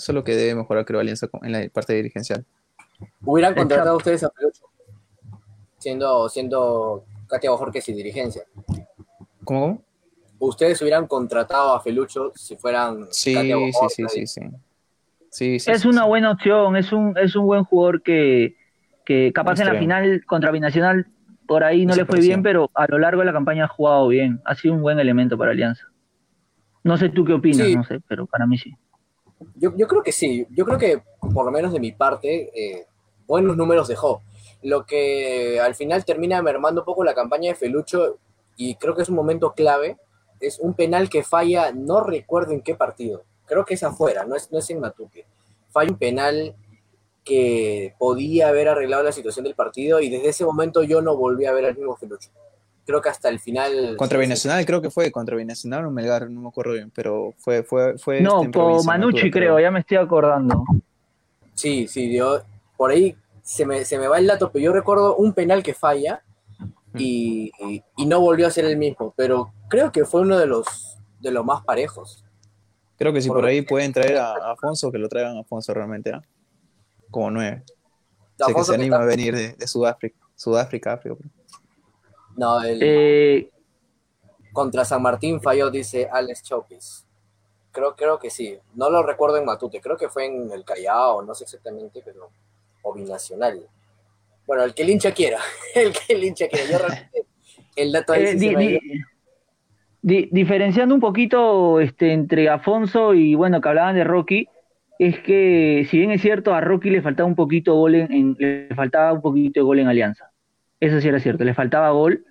[0.00, 2.42] Eso es lo que debe mejorar, creo, Alianza en la parte dirigencial.
[3.22, 4.64] ¿Hubieran contratado ustedes a Pelucho?
[5.76, 8.44] Siendo, siendo Katia Bojorquez y dirigencia.
[8.64, 8.86] ¿Cómo?
[9.44, 9.84] cómo?
[10.38, 13.94] ¿Ustedes hubieran contratado a Felucho si fueran Sí, Katia sí, Bojorquez?
[14.10, 14.40] sí, sí, sí.
[15.28, 16.08] Sí, sí, es sí, una sí.
[16.08, 18.56] buena opción, es un, es un buen jugador que,
[19.04, 21.08] que capaz en la final contra Binacional
[21.46, 24.08] por ahí no le fue bien, pero a lo largo de la campaña ha jugado
[24.08, 24.40] bien.
[24.46, 25.84] Ha sido un buen elemento para Alianza.
[26.84, 27.76] No sé tú qué opinas, Sí.
[27.76, 28.74] no sé, pero para mí sí.
[29.54, 30.46] Yo, yo creo que sí.
[30.50, 32.86] Yo creo que, por lo menos de mi parte, eh,
[33.26, 34.22] buenos números dejó.
[34.62, 38.18] Lo que al final termina mermando un poco la campaña de Felucho,
[38.56, 39.96] y creo que es un momento clave,
[40.40, 43.22] es un penal que falla, no recuerdo en qué partido.
[43.46, 45.26] Creo que es afuera, no es, no es en Matute.
[45.70, 46.54] Falla un penal
[47.24, 51.46] que podía haber arreglado la situación del partido, y desde ese momento yo no volví
[51.46, 52.30] a ver al mismo Felucho.
[52.90, 53.96] Creo que hasta el final.
[53.96, 57.62] Contra Binacional creo que fue, contra Binacional o Melgar, no me acuerdo bien, pero fue,
[57.62, 60.64] fue, fue No, este, por Manucci creo, ya me estoy acordando.
[61.54, 62.42] Sí, sí, yo
[62.76, 65.72] por ahí se me, se me va el dato, pero yo recuerdo un penal que
[65.72, 66.24] falla
[66.96, 70.46] y, y- y no volvió a ser el mismo, pero creo que fue uno de
[70.48, 72.24] los de los más parejos.
[72.98, 75.72] Creo que si Por ahí pueden traer a, a Afonso, que lo traigan a Afonso
[75.72, 76.22] realmente, ¿ah?
[77.08, 77.62] Como nueve.
[78.36, 80.18] Sé que se que anima está- a venir de, de Sudáfrica.
[80.34, 81.14] Sudáfrica, África.
[82.36, 83.50] No, el- Eh,
[84.52, 87.06] contra San Martín falló, dice Alex Chopis.
[87.72, 88.58] Creo, creo que sí.
[88.74, 92.28] No lo recuerdo en Matute, creo que fue en el Callao, no sé exactamente, pero.
[92.82, 93.60] O binacional.
[94.46, 95.38] Bueno, el que el hincha quiera.
[95.74, 96.64] el que el hincha quiera.
[96.70, 97.26] Yo realmente.
[97.76, 99.06] El dato ahí eh, sí di- se me ha di- ido.
[100.02, 104.48] di- diferenciando un poquito este, entre Afonso y bueno, que hablaban de Rocky,
[104.98, 108.36] es que si bien es cierto, a Rocky le faltaba un poquito gol en, en-
[108.38, 110.29] le faltaba un poquito de gol en Alianza.
[110.80, 112.24] Eso sí era cierto, le faltaba gol,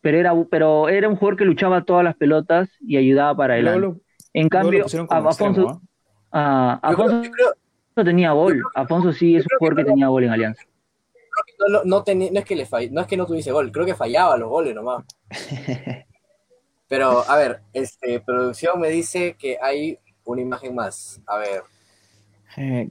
[0.00, 3.80] pero era, pero era un jugador que luchaba todas las pelotas y ayudaba para adelante.
[3.80, 4.00] lo,
[4.32, 5.82] En cambio, a- Afonso, extremo,
[6.32, 6.78] ¿ah?
[6.82, 7.52] a- Yo creo- Afonso yo creo-
[7.96, 8.62] no tenía gol.
[8.74, 10.62] Afonso sí es un que jugador que tenía gol en Alianza.
[11.68, 13.84] no, no, tenía- no es que le fall- no es que no tuviese gol, creo
[13.86, 15.04] que fallaba los goles nomás.
[16.88, 21.20] Pero, a ver, este, producción me dice que hay una imagen más.
[21.26, 21.62] A ver,
[22.56, 22.88] Eh,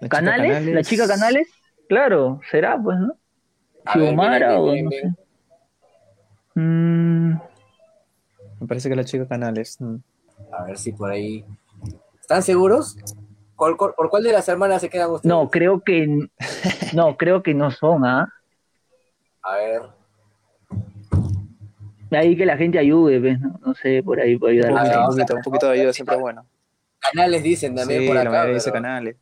[0.00, 0.66] la chica ¿Canales?
[0.66, 1.48] ¿La chica Canales?
[1.88, 3.14] Claro, será, pues, ¿no?
[3.92, 5.14] Xiomara o no sé.
[6.54, 7.30] Mm,
[8.60, 9.80] Me parece que la chica Canales.
[9.80, 9.96] mm.
[10.52, 11.44] a ver si por ahí.
[12.20, 12.96] ¿Están seguros?
[13.56, 15.28] ¿Cuál- cuál- ¿Por cuál de las hermanas se quedan ustedes?
[15.28, 16.28] no, creo que
[16.94, 18.32] no, creo que no son, ¿ah?
[19.42, 19.82] A ver,
[22.12, 23.38] Ahí que la gente ayude, ¿ves?
[23.40, 24.82] No, No sé, por ahí puede Un ayudar.
[24.82, 26.44] poquito, un poquito, un poquito de ayuda siempre es bueno.
[26.98, 28.30] canales dicen también Sí, por la acá.
[28.30, 29.16] mayoría dice pero Canales.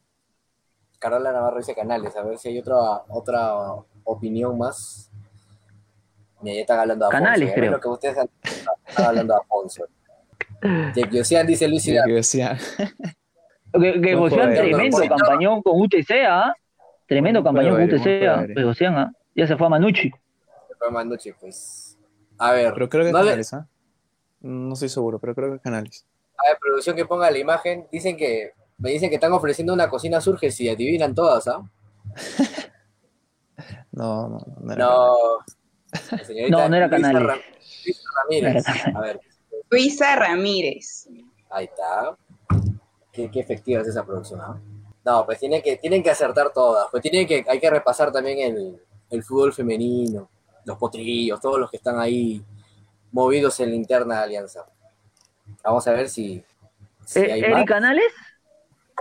[0.98, 2.16] Carola Navarro dice canales.
[2.16, 2.76] A ver si hay otra,
[3.08, 3.54] otra
[4.08, 5.10] opinión más.
[6.40, 7.24] Mira, ya están hablando de Afonso.
[7.24, 7.70] Canales, ya creo.
[7.72, 8.30] lo que ustedes están,
[8.86, 9.84] están hablando de Afonso.
[10.94, 12.14] Jake Ocean dice Luis Hidalgo.
[12.14, 12.56] que.
[14.00, 15.16] Que, No tremendo no, no.
[15.16, 16.54] campañón con UTC, ¿ah?
[17.06, 18.46] Tremendo campañón con UTC, ¿ah?
[18.52, 19.12] Pues ¿ah?
[19.34, 20.10] Ya se fue a Manucci.
[20.78, 21.98] Fue Manucci, pues.
[22.38, 23.68] A ver, Pero creo que Canales, ¿ah?
[24.40, 26.06] No estoy seguro, pero creo que es Canales.
[26.38, 27.86] a ver, producción que ponga la imagen.
[27.90, 31.62] Dicen que me dicen que están ofreciendo una cocina surge si adivinan todas, ¿ah?
[33.98, 35.16] No, no, no era No.
[36.12, 37.22] La señorita No, no era Luisa Canales.
[37.28, 37.42] Ram-
[37.84, 38.64] Luisa Ramírez.
[38.94, 39.20] A ver,
[39.70, 41.08] Luisa Ramírez.
[41.50, 42.16] ahí está.
[43.12, 44.60] Qué, qué efectiva es esa producción, ¿ah?
[45.04, 46.86] No, pues tienen que, tienen que acertar todas.
[46.90, 48.80] Pues tienen que, hay que repasar también el,
[49.10, 50.28] el fútbol femenino,
[50.64, 52.44] los potrillos, todos los que están ahí
[53.10, 54.66] movidos en la interna de Alianza.
[55.64, 56.44] Vamos a ver si,
[57.06, 57.50] si Eh, hay más.
[57.52, 58.12] ¿Eric Canales?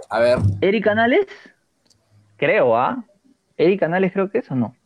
[0.09, 1.27] A ver, ¿Eric Canales?
[2.37, 3.03] Creo, ¿ah?
[3.57, 4.76] ¿Eric Canales creo que es o no?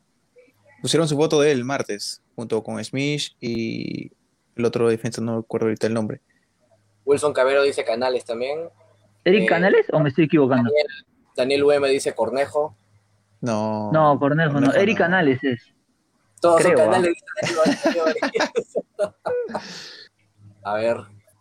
[0.81, 4.11] Pusieron su foto de él el martes, junto con Smith y
[4.55, 6.21] el otro defensa, no recuerdo ahorita el nombre.
[7.05, 8.69] Wilson Cabero dice Canales también.
[9.23, 10.69] ¿Eric Eh, Canales o me estoy equivocando?
[10.69, 10.87] Daniel,
[11.35, 12.75] Daniel UM dice Cornejo.
[13.41, 13.91] No.
[13.91, 14.73] No, Cornejo, no.
[14.73, 15.05] Eric no.
[15.05, 15.63] Canales es.
[16.39, 16.91] Todos Creo, son ¿ah?
[16.91, 17.13] Canales.
[20.63, 20.97] A ver,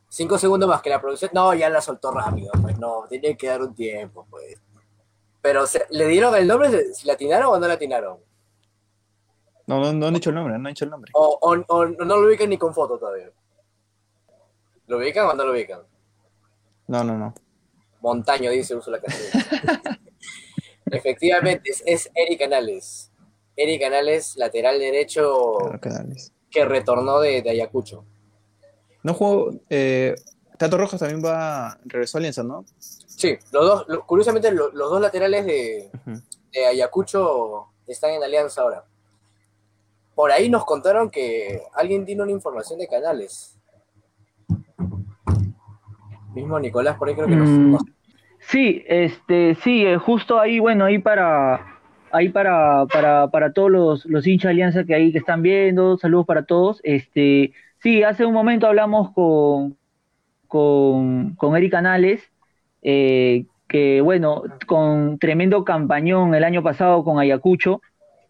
[0.09, 1.31] cinco segundos más que la producción.
[1.35, 4.57] No, ya la soltó rápido, pues no, tiene que dar un tiempo, pues.
[5.43, 6.93] Pero, se- ¿le dieron el nombre?
[6.95, 8.19] ¿Si la atinaron o no la atinaron?
[9.71, 11.11] No, no, no han dicho el nombre, no han dicho el nombre.
[11.15, 13.31] O, o- o no lo ubican ni con foto todavía.
[14.87, 15.81] ¿Lo ubican o no lo ubican?
[16.89, 17.35] No, no, no.
[18.01, 19.31] Montaño, dice Úrsula Castillo.
[20.87, 23.11] Efectivamente, es, es Eric Canales.
[23.57, 26.33] Eric Canales, lateral derecho Claro, canales.
[26.51, 28.05] que retornó de, de Ayacucho.
[29.03, 29.53] No jugó.
[29.69, 30.15] Eh,
[30.59, 31.79] Tato Rojas también va.
[31.85, 32.65] Regresó a Alianza, ¿no?
[32.79, 35.91] Sí, los dos, lo- curiosamente lo- los dos laterales de,
[36.53, 38.85] de Ayacucho están en alianza ahora.
[40.15, 43.59] Por ahí nos contaron que alguien tiene una información de Canales.
[46.35, 47.77] Mismo Nicolás, por ahí creo que nos, Mm,
[48.41, 51.79] Sí, este, sí, eh, justo ahí, bueno, ahí para,
[52.11, 55.99] ahí para, para, para todos los, los hinchas de Alianza que ahí que están viendo,
[55.99, 56.81] saludos para todos.
[56.83, 59.77] Este, sí, hace un momento hablamos con,
[60.49, 62.23] con, con Eric Canales,
[62.83, 67.83] eh, que bueno, con tremendo campañón el año pasado con Ayacucho.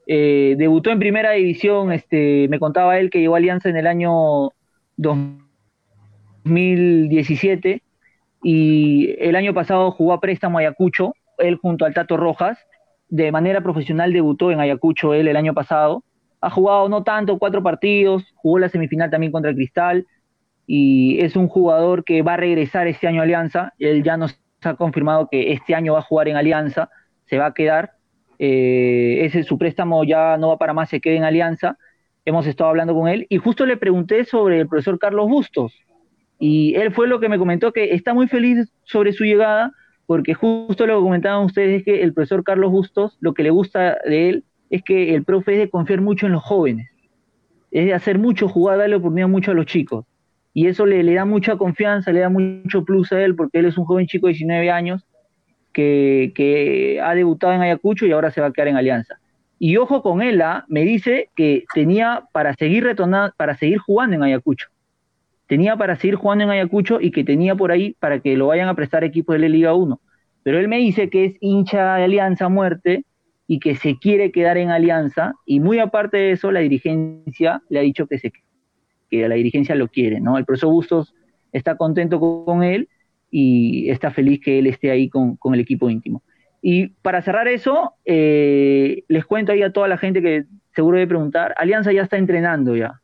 [0.07, 3.87] Eh, debutó en primera división, este, me contaba él que llegó a Alianza en el
[3.87, 4.51] año
[4.97, 7.83] 2017
[8.43, 12.59] y el año pasado jugó a préstamo a Ayacucho, él junto al Tato Rojas,
[13.09, 16.05] de manera profesional debutó en Ayacucho él el año pasado,
[16.41, 20.07] ha jugado no tanto, cuatro partidos, jugó la semifinal también contra el Cristal
[20.67, 24.41] y es un jugador que va a regresar este año a Alianza, él ya nos
[24.63, 26.91] ha confirmado que este año va a jugar en Alianza,
[27.27, 27.93] se va a quedar,
[28.43, 31.77] eh, ese su préstamo ya no va para más, se queda en Alianza,
[32.25, 35.75] hemos estado hablando con él y justo le pregunté sobre el profesor Carlos Bustos,
[36.39, 39.73] y él fue lo que me comentó que está muy feliz sobre su llegada,
[40.07, 43.51] porque justo lo que comentaban ustedes es que el profesor Carlos Bustos, lo que le
[43.51, 46.89] gusta de él es que el profe es de confiar mucho en los jóvenes,
[47.71, 50.07] es de hacer mucho jugar, darle oportunidad mucho a los chicos.
[50.55, 53.67] Y eso le, le da mucha confianza, le da mucho plus a él, porque él
[53.67, 55.05] es un joven chico de 19 años
[56.35, 59.19] que, ha debutado en Ayacucho y ahora se va a quedar en Alianza.
[59.59, 60.65] Y ojo con él, ¿ah?
[60.69, 64.69] me dice que tenía para seguir retornando, para seguir jugando en Ayacucho
[65.51, 68.69] tenía para seguir jugando en Ayacucho y que tenía por ahí para que lo vayan
[68.69, 70.01] a prestar equipos de la Liga 1.
[70.45, 73.05] Pero él me dice que es hincha de Alianza muerte
[73.49, 77.81] y que se quiere quedar en Alianza y muy aparte de eso la dirigencia le
[77.81, 78.33] ha dicho que se
[79.11, 80.39] que la dirigencia lo quiere, ¿no?
[80.39, 81.17] El profesor Bustos
[81.51, 82.89] está contento con, con él
[83.31, 86.23] y está feliz que él esté ahí con, con el equipo íntimo.
[86.63, 91.09] Y para cerrar eso, eh, les cuento ahí a toda la gente que seguro debe
[91.09, 93.01] preguntar, Alianza ya está entrenando ya,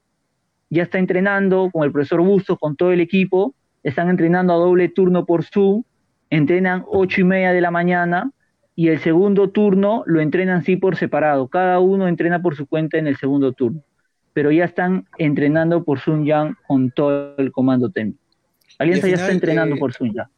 [0.69, 4.89] ya está entrenando con el profesor Bustos, con todo el equipo, están entrenando a doble
[4.89, 5.85] turno por Zoom,
[6.29, 8.31] entrenan ocho y media de la mañana
[8.75, 12.99] y el segundo turno lo entrenan sí por separado, cada uno entrena por su cuenta
[12.99, 13.81] en el segundo turno,
[14.35, 18.26] pero ya están entrenando por Zoom ya con todo el comando técnico.
[18.79, 20.31] Alianza ya está entrenando eh, por Zoom ya.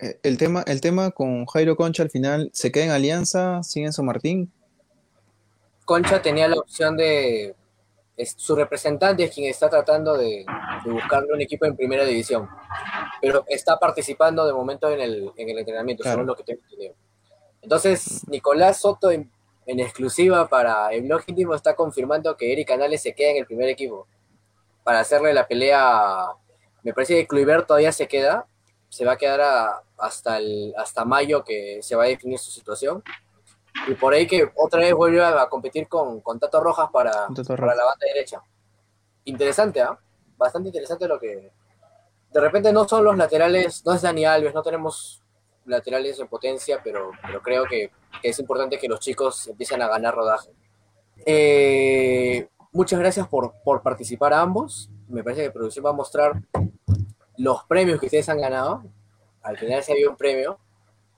[0.00, 3.62] Eh, El tema, el tema con Jairo Concha al final, ¿se queda en Alianza?
[3.62, 4.50] ¿Sigue en San Martín?
[5.84, 7.54] Concha tenía la opción de.
[8.16, 10.44] es- su representante es quien está tratando de,
[10.84, 12.48] de buscarle un equipo en primera división.
[13.20, 16.16] Pero está participando de momento en el, en el entrenamiento, Claro.
[16.16, 16.94] según lo que tengo entendido.
[17.60, 19.30] Entonces, Nicolás Soto, en,
[19.66, 23.46] en exclusiva para el blog íntimo, está confirmando que Eric Canales se queda en el
[23.46, 24.06] primer equipo.
[24.84, 26.26] Para hacerle la pelea.
[26.82, 28.46] Me parece que Kluivert todavía se queda.
[28.88, 32.50] Se va a quedar a- hasta, el, hasta mayo que se va a definir su
[32.50, 33.02] situación.
[33.88, 37.56] Y por ahí que otra vez vuelve a competir con, con Tato Rojas para, Tato
[37.56, 38.42] para la banda derecha.
[39.24, 39.98] Interesante, ¿ah?
[40.36, 41.50] Bastante interesante lo que...
[42.30, 45.22] De repente no son los laterales, no es Dani Alves, no tenemos
[45.66, 49.88] laterales en potencia, pero, pero creo que, que es importante que los chicos empiecen a
[49.88, 50.50] ganar rodaje.
[51.24, 54.90] Eh, muchas gracias por, por participar a ambos.
[55.12, 56.32] Me parece que producción va a mostrar
[57.36, 58.82] los premios que ustedes han ganado.
[59.42, 60.58] Al final se había un premio,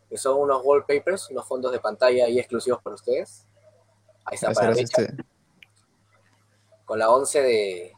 [0.09, 3.47] que son unos wallpapers, unos fondos de pantalla ahí exclusivos para ustedes.
[4.25, 5.15] Ahí está, para este,
[6.85, 7.93] con la 11 de...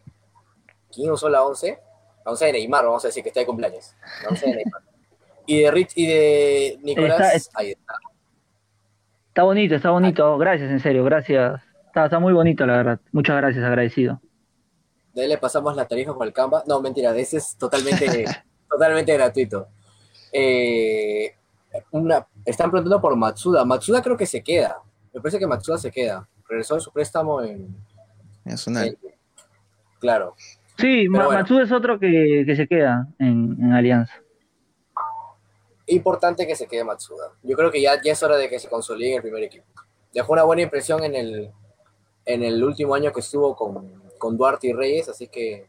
[0.93, 1.79] ¿Quién usó la 11?
[2.25, 3.95] La 11 de Neymar, vamos a decir que está de cumpleaños.
[4.23, 4.83] La 11 de Neymar.
[5.49, 7.95] Y de, Rich, y de Nicolás, Está- ahí está.
[9.29, 10.37] Está bonito, está bonito.
[10.39, 11.63] Gracias, en serio, gracias.
[11.87, 13.01] Está, está muy bonito, la verdad.
[13.13, 14.21] Muchas gracias, agradecido.
[15.17, 16.63] De ahí le pasamos la tarifa por el Canva.
[16.67, 18.27] No, mentira, de ese es totalmente,
[18.69, 19.69] totalmente gratuito.
[20.31, 21.35] Eh,
[21.93, 23.65] una, están preguntando por Matsuda.
[23.65, 24.77] Matsuda creo que se queda.
[25.15, 26.29] Me parece que Matsuda se queda.
[26.47, 27.75] Regresó de su préstamo en...
[28.45, 28.89] Nacional.
[28.89, 28.99] en-
[29.99, 30.35] claro.
[30.79, 31.41] Sí, Ma- bueno.
[31.41, 34.13] Matsuda es otro que, que se queda en, en Alianza.
[35.87, 37.33] Importante que se quede Matsuda.
[37.43, 39.65] Yo creo que ya, ya es hora de que se consolide en el primer equipo.
[40.13, 41.51] Dejó una buena impresión en el,
[42.25, 45.69] en el último año que estuvo con, con Duarte y Reyes, así que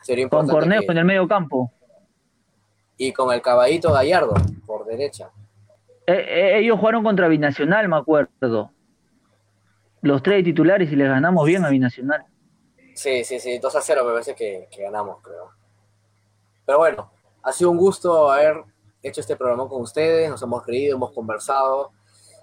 [0.00, 0.52] Sería Con importante.
[0.60, 1.72] Cornejo que- en el medio campo.
[2.96, 4.34] Y con el caballito Gallardo
[4.64, 5.30] por derecha.
[6.06, 8.70] Eh, eh, ellos jugaron contra Binacional, me acuerdo.
[10.00, 12.24] Los tres titulares y les ganamos bien a Binacional.
[12.94, 15.50] Sí, sí, sí, 2 a 0 me parece que, que ganamos, creo.
[16.64, 17.10] Pero bueno,
[17.42, 18.62] ha sido un gusto haber
[19.02, 21.90] hecho este programa con ustedes, nos hemos reído, hemos conversado,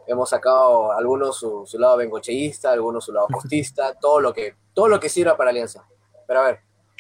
[0.08, 4.88] hemos sacado algunos su, su lado bengocheísta, algunos su lado costista, todo lo que, todo
[4.88, 5.86] lo que sirva para Alianza.
[6.28, 6.60] Pero a ver,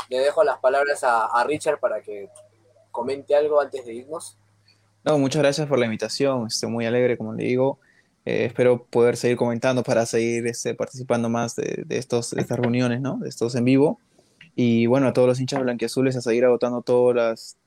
[0.09, 2.29] le dejo las palabras a, a Richard para que
[2.91, 4.37] comente algo antes de irnos.
[5.03, 6.47] No, muchas gracias por la invitación.
[6.47, 7.79] Estoy muy alegre, como le digo.
[8.25, 12.57] Eh, espero poder seguir comentando para seguir este, participando más de, de estos, de estas
[12.57, 13.17] reuniones, ¿no?
[13.17, 13.99] De estos en vivo.
[14.55, 17.57] Y bueno, a todos los hinchas blanquiazules a seguir agotando todas las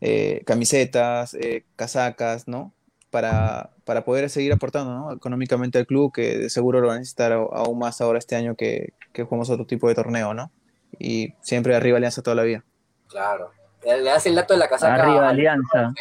[0.00, 2.72] eh, camisetas, eh, casacas, ¿no?
[3.16, 5.10] Para, para poder seguir aportando, ¿no?
[5.10, 8.56] Económicamente al club, que de seguro lo va a necesitar aún más ahora este año
[8.56, 10.50] que, que jugamos otro tipo de torneo, ¿no?
[10.98, 12.62] Y siempre arriba Alianza toda la vida.
[13.08, 13.52] Claro.
[13.82, 15.02] Le, das el dato de la casaca.
[15.02, 15.94] Arriba a- Alianza.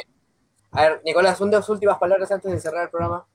[0.72, 3.26] A ver, Nicolás, unas últimas palabras antes de cerrar el programa.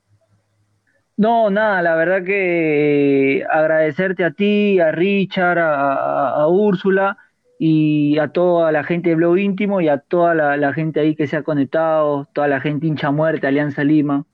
[1.17, 7.17] No, nada, la verdad que agradecerte a ti, a Richard, a, a- a Úrsula
[7.63, 11.27] y a toda la gente de Blog Íntimo y a toda la, gente ahí que
[11.27, 14.25] se ha conectado, toda la gente hincha a muerte, Alianza Lima,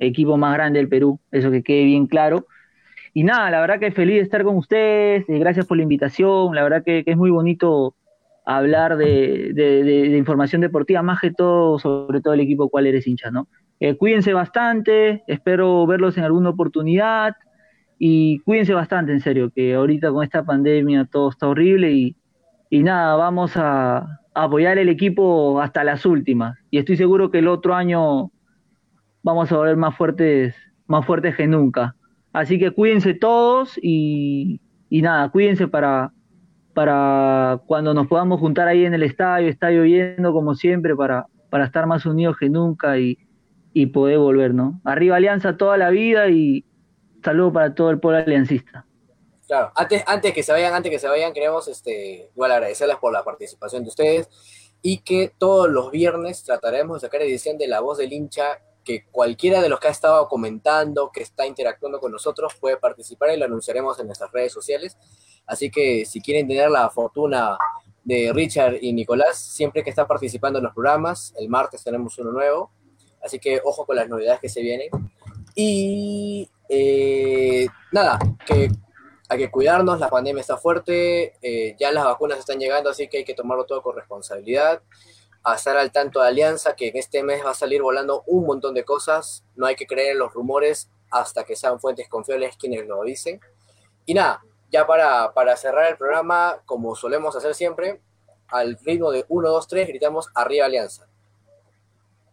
[0.00, 2.48] equipo más grande del Perú, eso que quede bien claro.
[3.14, 6.52] Y nada, la verdad que feliz de estar con ustedes, eh, gracias por la invitación,
[6.56, 7.94] la verdad que, es muy bonito
[8.44, 13.30] hablar de- de información deportiva, más que todo, sobre todo el equipo cual eres hincha,
[13.30, 13.46] ¿no?
[13.78, 17.34] Eh, cuídense bastante, espero verlos en alguna oportunidad
[18.00, 22.16] y cuídense bastante, en serio, que ahorita con esta pandemia todo está horrible y,
[22.72, 27.48] y nada, vamos a, apoyar el equipo hasta las últimas y estoy seguro que el
[27.48, 28.32] otro año
[29.22, 30.56] vamos a volver más fuertes,
[30.86, 31.96] más fuertes que nunca.
[32.32, 34.58] Así que cuídense todos y,
[34.90, 36.14] nada, cuídense para,
[37.66, 41.86] cuando nos podamos juntar ahí en el estadio, está lloviendo como siempre, para, para estar
[41.86, 43.18] más unidos que nunca y,
[43.74, 44.80] y poder volver, ¿no?
[44.84, 46.64] Arriba Alianza toda la vida y
[47.22, 48.86] saludo para todo el pueblo aliancista.
[49.52, 53.22] Claro, antes, que se vayan, antes que se vayan, queremos este, igual agradecerles por la
[53.22, 54.30] participación de ustedes
[54.80, 59.04] y que todos los viernes trataremos de sacar edición de La Voz del Hincha, que
[59.10, 63.36] cualquiera de los que ha estado comentando, que está interactuando con nosotros, puede participar y
[63.36, 64.96] lo anunciaremos en nuestras redes sociales.
[65.44, 67.58] Así que si quieren tener la fortuna
[68.04, 72.32] de Richard y Nicolás, siempre que están participando en los programas, el martes tenemos uno
[72.32, 72.70] nuevo,
[73.22, 74.88] así que ojo con las novedades que se vienen.
[75.54, 78.70] Y eh, nada, que
[79.32, 83.18] hay que cuidarnos, la pandemia está fuerte, eh, ya las vacunas están llegando, así que
[83.18, 84.82] hay que tomarlo todo con responsabilidad,
[85.42, 88.44] a estar al tanto de Alianza, que en este mes va a salir volando un
[88.44, 92.58] montón de cosas, no hay que creer en los rumores hasta que sean fuentes confiables
[92.58, 93.40] quienes lo dicen.
[94.04, 98.02] Y nada, ya para, para cerrar el programa, como solemos hacer siempre,
[98.48, 101.08] al ritmo de 1, 2, 3, gritamos arriba Alianza.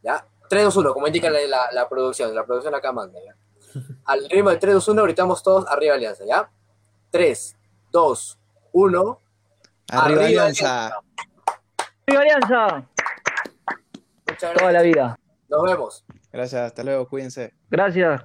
[0.03, 0.27] ¿Ya?
[0.49, 3.35] 3, 2, 1, como indica la, la, la producción, la producción acá manda, ¿ya?
[4.05, 6.51] Al ritmo de 3, 2, 1 gritamos todos arriba Alianza, ¿ya?
[7.11, 7.55] 3,
[7.91, 8.39] 2,
[8.73, 9.21] 1.
[9.91, 10.87] Arriba, Arriba Alianza.
[12.07, 12.87] ¡Arriba Alianza!
[14.27, 14.83] Muchas Toda la gracias.
[14.83, 15.19] vida.
[15.49, 16.05] Nos vemos.
[16.31, 17.53] Gracias, hasta luego, cuídense.
[17.69, 18.21] Gracias.